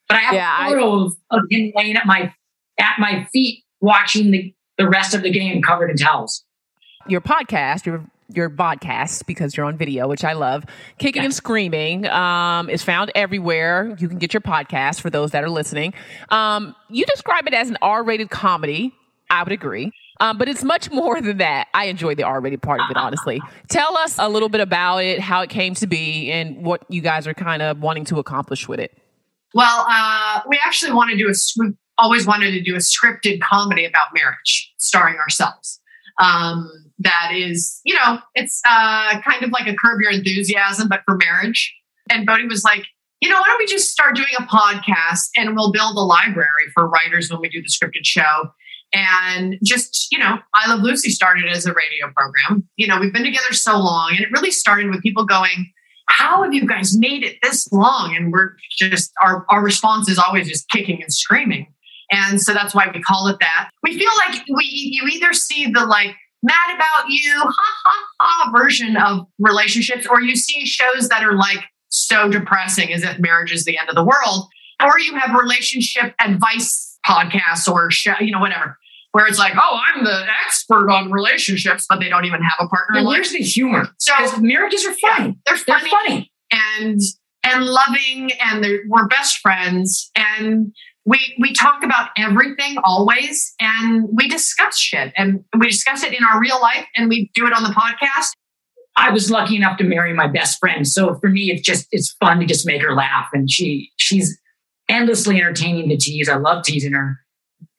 But 0.09 0.16
I 0.16 0.20
have 0.20 0.35
Yeah, 0.35 0.56
I- 0.59 0.66
a 0.66 0.70
photo 0.70 1.04
of, 1.06 1.12
of 1.30 1.40
him 1.50 1.72
laying 1.74 1.96
at 1.96 2.06
my 2.06 2.33
at 2.78 2.98
my 2.98 3.24
feet 3.33 3.62
watching 3.80 4.30
the, 4.30 4.54
the 4.78 4.88
rest 4.88 5.14
of 5.14 5.22
the 5.22 5.30
game 5.30 5.62
covered 5.62 5.90
in 5.90 5.96
towels. 5.96 6.44
your 7.09 7.20
podcast, 7.20 7.87
your 7.87 8.04
your 8.33 8.48
podcast, 8.48 9.26
because 9.26 9.56
you're 9.56 9.66
on 9.66 9.76
video, 9.76 10.06
which 10.09 10.22
I 10.24 10.35
love. 10.35 10.64
Kicking 10.98 11.24
and 11.24 11.35
Screaming 11.35 12.06
um, 12.06 12.70
is 12.70 12.80
found 12.83 13.11
everywhere. 13.16 13.96
You 13.98 14.09
can 14.09 14.18
get 14.18 14.33
your 14.33 14.40
podcast 14.40 15.00
for 15.00 15.11
those 15.11 15.33
that 15.33 15.42
are 15.42 15.50
listening. 15.50 15.94
Um, 16.28 16.74
you 16.88 17.04
describe 17.06 17.46
it 17.48 17.54
as 17.54 17.70
an 17.70 17.76
R-rated 17.83 18.30
comedy. 18.30 18.94
I 19.28 19.42
would 19.42 19.52
agree. 19.52 19.90
Um, 20.20 20.37
but 20.37 20.48
it's 20.48 20.62
much 20.62 20.90
more 20.90 21.20
than 21.20 21.38
that. 21.38 21.68
I 21.72 21.87
enjoy 21.87 22.14
the 22.14 22.24
R-rated 22.24 22.61
part 22.62 22.80
of 22.80 22.90
it, 22.90 22.96
honestly. 22.96 23.40
Tell 23.68 23.96
us 23.96 24.16
a 24.18 24.28
little 24.28 24.50
bit 24.50 24.61
about 24.61 24.98
it, 24.98 25.18
how 25.18 25.40
it 25.40 25.48
came 25.50 25.74
to 25.76 25.87
be, 25.87 26.30
and 26.30 26.62
what 26.64 26.85
you 26.88 27.00
guys 27.00 27.26
are 27.26 27.35
kind 27.35 27.62
of 27.62 27.80
wanting 27.80 28.04
to 28.06 28.18
accomplish 28.18 28.68
with 28.68 28.80
it. 28.80 28.96
Well, 29.54 29.87
uh, 29.88 30.42
we 30.46 30.61
actually 30.64 30.92
want 30.92 31.11
to 31.11 31.16
do 31.16 31.28
a. 31.28 31.35
We 31.59 31.72
always 31.98 32.26
wanted 32.26 32.52
to 32.52 32.62
do 32.62 32.74
a 32.74 32.78
scripted 32.78 33.40
comedy 33.40 33.85
about 33.85 34.09
marriage, 34.14 34.72
starring 34.78 35.16
ourselves. 35.16 35.80
Um, 36.20 36.70
that 36.98 37.33
is, 37.35 37.80
you 37.85 37.94
know, 37.94 38.18
it's 38.35 38.61
uh, 38.68 39.20
kind 39.22 39.42
of 39.42 39.50
like 39.50 39.66
a 39.66 39.74
Curb 39.74 40.00
Your 40.00 40.11
Enthusiasm, 40.12 40.88
but 40.88 41.00
for 41.06 41.16
marriage. 41.16 41.74
And 42.11 42.26
Bodhi 42.26 42.46
was 42.46 42.62
like, 42.62 42.85
you 43.20 43.28
know, 43.28 43.37
why 43.37 43.46
don't 43.46 43.59
we 43.59 43.66
just 43.66 43.90
start 43.90 44.16
doing 44.16 44.28
a 44.38 44.42
podcast 44.42 45.30
and 45.37 45.54
we'll 45.56 45.72
build 45.72 45.96
a 45.96 46.00
library 46.00 46.68
for 46.74 46.88
writers 46.88 47.30
when 47.30 47.40
we 47.40 47.48
do 47.48 47.62
the 47.62 47.68
scripted 47.68 48.04
show. 48.04 48.52
And 48.92 49.59
just, 49.62 50.09
you 50.11 50.18
know, 50.18 50.38
I 50.55 50.68
Love 50.68 50.81
Lucy 50.81 51.11
started 51.11 51.48
as 51.48 51.64
a 51.66 51.72
radio 51.72 52.12
program. 52.16 52.68
You 52.76 52.88
know, 52.88 52.98
we've 52.98 53.12
been 53.12 53.24
together 53.24 53.53
so 53.53 53.79
long, 53.79 54.11
and 54.11 54.20
it 54.20 54.33
really 54.33 54.50
started 54.50 54.90
with 54.90 55.03
people 55.03 55.24
going, 55.24 55.70
how 56.09 56.42
have 56.42 56.53
you 56.53 56.66
guys 56.66 56.96
made 56.98 57.22
it 57.22 57.37
this 57.40 57.70
long? 57.72 58.16
And 58.16 58.33
we're 58.33 58.57
just, 58.76 59.12
our, 59.22 59.46
our 59.48 59.62
response 59.62 60.09
is 60.09 60.18
always 60.18 60.48
just 60.48 60.68
kicking 60.68 61.00
and 61.03 61.12
screaming. 61.12 61.72
And 62.11 62.40
so 62.40 62.53
that's 62.53 62.74
why 62.74 62.90
we 62.92 63.00
call 63.00 63.29
it 63.29 63.37
that. 63.38 63.70
We 63.85 63.96
feel 63.96 64.11
like 64.26 64.42
we, 64.48 64.64
you 64.64 65.07
either 65.07 65.33
see 65.33 65.70
the 65.70 65.87
like 65.87 66.16
mad 66.42 66.74
about 66.74 67.09
you, 67.09 67.33
ha 67.38 67.53
ha 67.85 68.07
ha 68.20 68.50
version 68.53 68.96
of 68.96 69.26
relationships, 69.38 70.07
or 70.07 70.20
you 70.20 70.35
see 70.35 70.66
shows 70.66 71.09
that 71.11 71.22
are 71.22 71.37
like 71.37 71.61
so 71.90 72.29
depressing 72.29 72.92
as 72.92 73.05
if 73.05 73.20
marriage 73.20 73.53
is 73.53 73.64
the 73.64 73.79
end 73.79 73.88
of 73.88 73.94
the 73.94 74.05
world, 74.05 74.48
or 74.83 74.98
you 74.98 75.14
have 75.16 75.38
relationship 75.38 76.14
advice 76.20 76.98
podcasts 77.07 77.70
or 77.70 77.90
show, 77.90 78.14
you 78.20 78.33
know, 78.33 78.40
whatever, 78.40 78.76
where 79.12 79.26
it's 79.26 79.38
like, 79.38 79.54
oh, 79.56 79.80
I'm 79.94 80.04
the 80.04 80.24
expert 80.46 80.90
on 80.90 81.10
relationships, 81.10 81.86
but 81.88 82.00
they 82.00 82.08
don't 82.08 82.24
even 82.24 82.42
have 82.42 82.54
a 82.60 82.68
partner. 82.68 82.98
And 82.98 83.06
where's 83.06 83.32
the 83.32 83.38
humor? 83.38 83.88
So- 83.98 84.40
marriages 84.40 84.84
are 84.86 84.94
funny. 84.94 85.38
They're 85.46 85.56
They're 85.66 85.78
funny 85.80 85.90
funny. 85.90 86.32
and 86.52 87.00
and 87.42 87.64
loving 87.64 88.30
and 88.40 88.66
we're 88.88 89.08
best 89.08 89.38
friends 89.38 90.10
and 90.14 90.72
we 91.06 91.34
we 91.40 91.52
talk 91.54 91.82
about 91.82 92.10
everything 92.18 92.76
always 92.84 93.54
and 93.60 94.06
we 94.12 94.28
discuss 94.28 94.78
shit 94.78 95.12
and 95.16 95.42
we 95.58 95.68
discuss 95.68 96.02
it 96.04 96.12
in 96.12 96.22
our 96.22 96.38
real 96.38 96.60
life 96.60 96.84
and 96.96 97.08
we 97.08 97.30
do 97.34 97.46
it 97.46 97.54
on 97.54 97.62
the 97.62 97.70
podcast 97.70 98.32
I 98.96 99.10
was 99.10 99.30
lucky 99.30 99.56
enough 99.56 99.78
to 99.78 99.84
marry 99.84 100.12
my 100.12 100.26
best 100.26 100.58
friend. 100.58 100.86
So 100.86 101.14
for 101.14 101.30
me, 101.30 101.50
it's 101.50 101.62
just 101.62 101.86
it's 101.90 102.10
fun 102.20 102.40
to 102.40 102.44
just 102.44 102.66
make 102.66 102.82
her 102.82 102.94
laugh. 102.94 103.28
And 103.32 103.50
she 103.50 103.90
she's 103.96 104.38
endlessly 104.88 105.36
entertaining 105.40 105.88
to 105.88 105.96
tease. 105.96 106.28
I 106.28 106.36
love 106.36 106.64
teasing 106.64 106.92
her. 106.92 107.18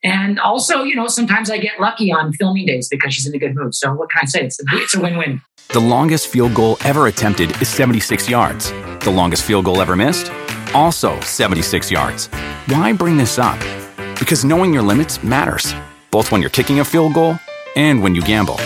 And 0.04 0.40
also, 0.40 0.82
you 0.82 0.96
know, 0.96 1.06
sometimes 1.06 1.50
I 1.50 1.58
get 1.58 1.78
lucky 1.80 2.12
on 2.12 2.32
filming 2.32 2.66
days 2.66 2.88
because 2.88 3.14
she's 3.14 3.26
in 3.26 3.34
a 3.34 3.38
good 3.38 3.54
mood. 3.54 3.74
So 3.74 3.94
what 3.94 4.10
can 4.10 4.20
I 4.22 4.26
say? 4.26 4.44
It's 4.44 4.60
a, 4.60 4.64
it's 4.72 4.94
a 4.96 5.00
win-win. 5.00 5.40
The 5.68 5.80
longest 5.80 6.28
field 6.28 6.54
goal 6.54 6.76
ever 6.84 7.06
attempted 7.06 7.50
is 7.62 7.68
76 7.68 8.28
yards. 8.28 8.72
The 9.04 9.12
longest 9.14 9.44
field 9.44 9.64
goal 9.64 9.80
ever 9.80 9.94
missed? 9.96 10.30
Also 10.74 11.18
76 11.20 11.90
yards. 11.90 12.26
Why 12.66 12.92
bring 12.92 13.16
this 13.16 13.38
up? 13.38 13.58
Because 14.18 14.44
knowing 14.44 14.72
your 14.72 14.82
limits 14.82 15.22
matters, 15.22 15.74
both 16.10 16.32
when 16.32 16.40
you're 16.40 16.50
kicking 16.50 16.80
a 16.80 16.84
field 16.84 17.14
goal 17.14 17.38
and 17.76 18.02
when 18.02 18.14
you 18.14 18.22
gamble. 18.22 18.56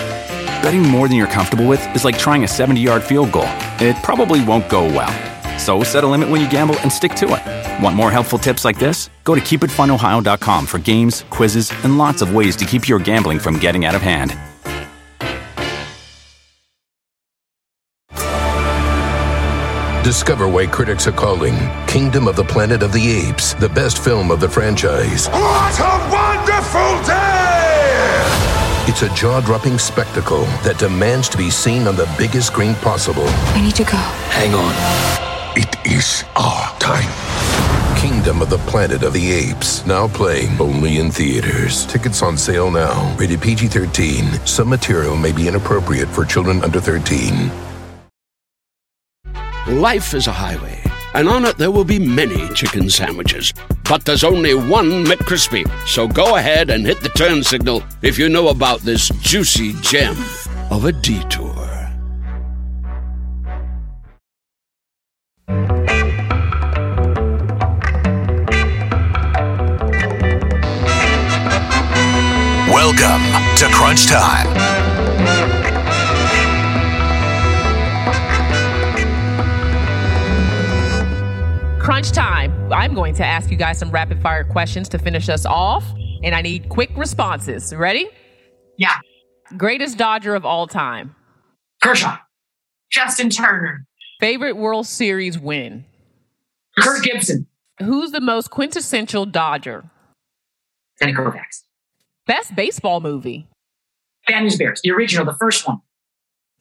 Betting 0.62 0.82
more 0.82 1.06
than 1.06 1.16
you're 1.16 1.26
comfortable 1.26 1.66
with 1.66 1.86
is 1.94 2.04
like 2.04 2.18
trying 2.18 2.44
a 2.44 2.48
70 2.48 2.80
yard 2.80 3.02
field 3.04 3.30
goal. 3.30 3.48
It 3.78 4.02
probably 4.02 4.42
won't 4.42 4.68
go 4.68 4.84
well. 4.84 5.35
So 5.58 5.82
set 5.82 6.04
a 6.04 6.06
limit 6.06 6.28
when 6.28 6.40
you 6.40 6.50
gamble 6.50 6.78
and 6.80 6.92
stick 6.92 7.14
to 7.16 7.34
it. 7.34 7.82
Want 7.82 7.96
more 7.96 8.10
helpful 8.10 8.38
tips 8.38 8.64
like 8.64 8.78
this? 8.78 9.10
Go 9.24 9.34
to 9.34 9.40
keepitfunohio.com 9.40 10.66
for 10.66 10.78
games, 10.78 11.24
quizzes, 11.30 11.72
and 11.84 11.98
lots 11.98 12.22
of 12.22 12.34
ways 12.34 12.56
to 12.56 12.64
keep 12.64 12.88
your 12.88 12.98
gambling 12.98 13.38
from 13.38 13.58
getting 13.58 13.84
out 13.84 13.94
of 13.94 14.02
hand. 14.02 14.36
Discover 20.04 20.46
why 20.46 20.66
critics 20.66 21.08
are 21.08 21.12
calling 21.12 21.56
Kingdom 21.88 22.28
of 22.28 22.36
the 22.36 22.44
Planet 22.44 22.84
of 22.84 22.92
the 22.92 23.10
Apes 23.10 23.54
the 23.54 23.68
best 23.68 23.98
film 24.04 24.30
of 24.30 24.38
the 24.38 24.48
franchise. 24.48 25.26
What 25.30 25.80
a 25.80 26.08
wonderful 26.12 27.04
day! 27.04 27.56
It's 28.88 29.02
a 29.02 29.12
jaw 29.16 29.40
dropping 29.40 29.80
spectacle 29.80 30.42
that 30.62 30.78
demands 30.78 31.28
to 31.30 31.36
be 31.36 31.50
seen 31.50 31.88
on 31.88 31.96
the 31.96 32.08
biggest 32.16 32.46
screen 32.46 32.76
possible. 32.76 33.26
I 33.26 33.62
need 33.62 33.74
to 33.74 33.82
go. 33.82 33.98
Hang 34.30 34.54
on. 34.54 35.25
It 35.58 35.86
is 35.86 36.22
our 36.36 36.78
time. 36.78 37.08
Kingdom 37.96 38.42
of 38.42 38.50
the 38.50 38.58
Planet 38.68 39.02
of 39.02 39.14
the 39.14 39.32
Apes, 39.32 39.86
now 39.86 40.06
playing 40.06 40.60
only 40.60 40.98
in 40.98 41.10
theaters. 41.10 41.86
Tickets 41.86 42.20
on 42.20 42.36
sale 42.36 42.70
now. 42.70 43.16
Rated 43.16 43.40
PG 43.40 43.68
13. 43.68 44.46
Some 44.46 44.68
material 44.68 45.16
may 45.16 45.32
be 45.32 45.48
inappropriate 45.48 46.08
for 46.08 46.26
children 46.26 46.62
under 46.62 46.78
13. 46.78 47.50
Life 49.80 50.12
is 50.12 50.26
a 50.26 50.32
highway, 50.32 50.82
and 51.14 51.26
on 51.26 51.46
it 51.46 51.56
there 51.56 51.70
will 51.70 51.84
be 51.84 51.98
many 51.98 52.52
chicken 52.52 52.90
sandwiches. 52.90 53.54
But 53.88 54.04
there's 54.04 54.24
only 54.24 54.52
one 54.54 55.06
McCrispy. 55.06 55.64
So 55.88 56.06
go 56.06 56.36
ahead 56.36 56.68
and 56.68 56.84
hit 56.84 57.00
the 57.00 57.08
turn 57.08 57.42
signal 57.42 57.82
if 58.02 58.18
you 58.18 58.28
know 58.28 58.48
about 58.48 58.80
this 58.80 59.08
juicy 59.22 59.72
gem 59.80 60.16
of 60.70 60.84
a 60.84 60.92
detour. 60.92 61.45
Welcome 72.86 73.56
to 73.56 73.66
Crunch 73.74 74.06
Time. 74.06 74.46
Crunch 81.80 82.12
time. 82.12 82.72
I'm 82.72 82.94
going 82.94 83.14
to 83.16 83.24
ask 83.24 83.50
you 83.50 83.56
guys 83.56 83.78
some 83.78 83.90
rapid 83.90 84.20
fire 84.22 84.44
questions 84.44 84.88
to 84.90 84.98
finish 84.98 85.28
us 85.28 85.44
off, 85.44 85.84
and 86.22 86.32
I 86.32 86.42
need 86.42 86.68
quick 86.68 86.90
responses. 86.96 87.74
Ready? 87.74 88.08
yeah 88.78 88.98
Greatest 89.56 89.98
Dodger 89.98 90.36
of 90.36 90.44
all 90.46 90.68
time. 90.68 91.16
Kershaw, 91.82 92.18
justin 92.92 93.30
turner 93.30 93.84
Favorite 94.20 94.56
World 94.56 94.86
Series 94.86 95.36
win. 95.38 95.84
Kirk 96.78 97.02
Gibson, 97.02 97.48
Who's 97.80 98.12
the 98.12 98.20
most 98.20 98.50
quintessential 98.50 99.26
Dodger? 99.26 99.90
Sandy 100.98 101.14
Koufax, 101.14 101.62
Best 102.26 102.54
baseball 102.56 103.00
movie. 103.00 103.48
Bad 104.26 104.42
News 104.42 104.56
Bears, 104.56 104.80
the 104.82 104.90
original, 104.90 105.24
the 105.24 105.34
first 105.34 105.66
one. 105.66 105.80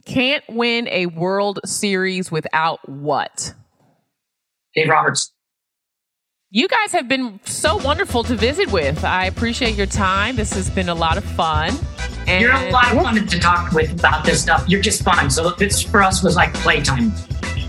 Can't 0.05 0.43
win 0.47 0.87
a 0.89 1.07
World 1.07 1.59
Series 1.65 2.31
without 2.31 2.87
what? 2.87 3.55
Dave 4.75 4.89
Roberts. 4.89 5.33
You 6.51 6.67
guys 6.67 6.91
have 6.91 7.07
been 7.07 7.39
so 7.43 7.77
wonderful 7.77 8.23
to 8.25 8.35
visit 8.35 8.71
with. 8.71 9.03
I 9.03 9.25
appreciate 9.25 9.75
your 9.75 9.87
time. 9.87 10.35
This 10.35 10.53
has 10.53 10.69
been 10.69 10.89
a 10.89 10.95
lot 10.95 11.17
of 11.17 11.23
fun. 11.23 11.73
And 12.27 12.41
You're 12.41 12.53
a 12.53 12.69
lot 12.69 12.95
of 12.95 13.01
fun 13.01 13.27
to 13.27 13.39
talk 13.39 13.71
with 13.71 13.91
about 13.99 14.23
this 14.23 14.41
stuff. 14.43 14.63
You're 14.67 14.81
just 14.81 15.03
fun. 15.03 15.31
So 15.31 15.51
this 15.51 15.81
for 15.81 16.03
us 16.03 16.23
was 16.23 16.35
like 16.35 16.53
playtime. 16.53 17.11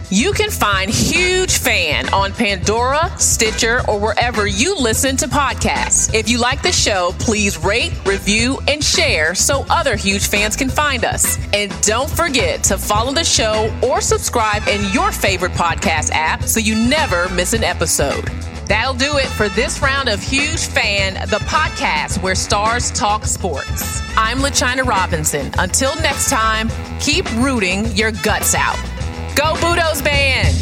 You 0.09 0.33
can 0.33 0.51
find 0.51 0.89
Huge 0.89 1.59
Fan 1.59 2.09
on 2.15 2.33
Pandora, 2.33 3.11
Stitcher, 3.19 3.81
or 3.89 3.99
wherever 3.99 4.47
you 4.47 4.77
listen 4.79 5.17
to 5.17 5.27
podcasts. 5.27 6.15
If 6.15 6.29
you 6.29 6.39
like 6.39 6.63
the 6.63 6.71
show, 6.71 7.11
please 7.19 7.59
rate, 7.59 7.93
review, 8.07 8.61
and 8.69 8.85
share 8.85 9.35
so 9.35 9.67
other 9.69 9.97
huge 9.97 10.29
fans 10.29 10.55
can 10.55 10.69
find 10.69 11.05
us. 11.05 11.39
And 11.53 11.73
don't 11.83 12.09
forget 12.09 12.63
to 12.65 12.79
follow 12.79 13.13
the 13.13 13.25
show 13.25 13.77
or 13.83 14.01
subscribe 14.01 14.69
in 14.69 14.81
your 14.93 15.11
favorite 15.11 15.53
podcast 15.53 16.13
app 16.13 16.45
so 16.45 16.61
you 16.61 16.77
never 16.77 17.29
miss 17.31 17.53
an 17.53 17.65
episode. 17.65 18.27
That'll 18.69 18.95
do 18.95 19.19
it 19.19 19.27
for 19.27 19.49
this 19.49 19.83
round 19.83 20.09
of 20.09 20.23
Huge 20.23 20.67
Fan, 20.67 21.15
the 21.31 21.41
podcast 21.47 22.23
where 22.23 22.37
stars 22.37 22.93
talk 22.93 23.25
sports. 23.25 24.01
I'm 24.17 24.39
LaChina 24.39 24.87
Robinson. 24.87 25.51
Until 25.59 25.97
next 25.97 26.31
time, 26.31 26.71
keep 27.01 27.29
rooting 27.39 27.87
your 27.97 28.13
guts 28.13 28.55
out. 28.55 28.79
Go 29.37 29.53
Budos 29.57 30.03
Band! 30.03 30.55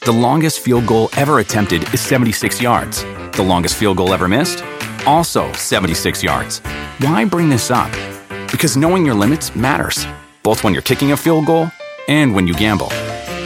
The 0.00 0.12
longest 0.12 0.60
field 0.60 0.86
goal 0.86 1.10
ever 1.16 1.40
attempted 1.40 1.82
is 1.92 2.00
76 2.00 2.62
yards. 2.62 3.02
The 3.32 3.44
longest 3.46 3.74
field 3.74 3.98
goal 3.98 4.14
ever 4.14 4.28
missed? 4.28 4.64
Also 5.04 5.52
76 5.52 6.22
yards. 6.22 6.60
Why 7.00 7.26
bring 7.26 7.50
this 7.50 7.70
up? 7.70 7.92
Because 8.50 8.78
knowing 8.78 9.04
your 9.04 9.14
limits 9.14 9.54
matters, 9.54 10.06
both 10.42 10.64
when 10.64 10.72
you're 10.72 10.80
kicking 10.80 11.12
a 11.12 11.16
field 11.18 11.44
goal 11.44 11.70
and 12.08 12.34
when 12.34 12.46
you 12.46 12.54
gamble. 12.54 12.88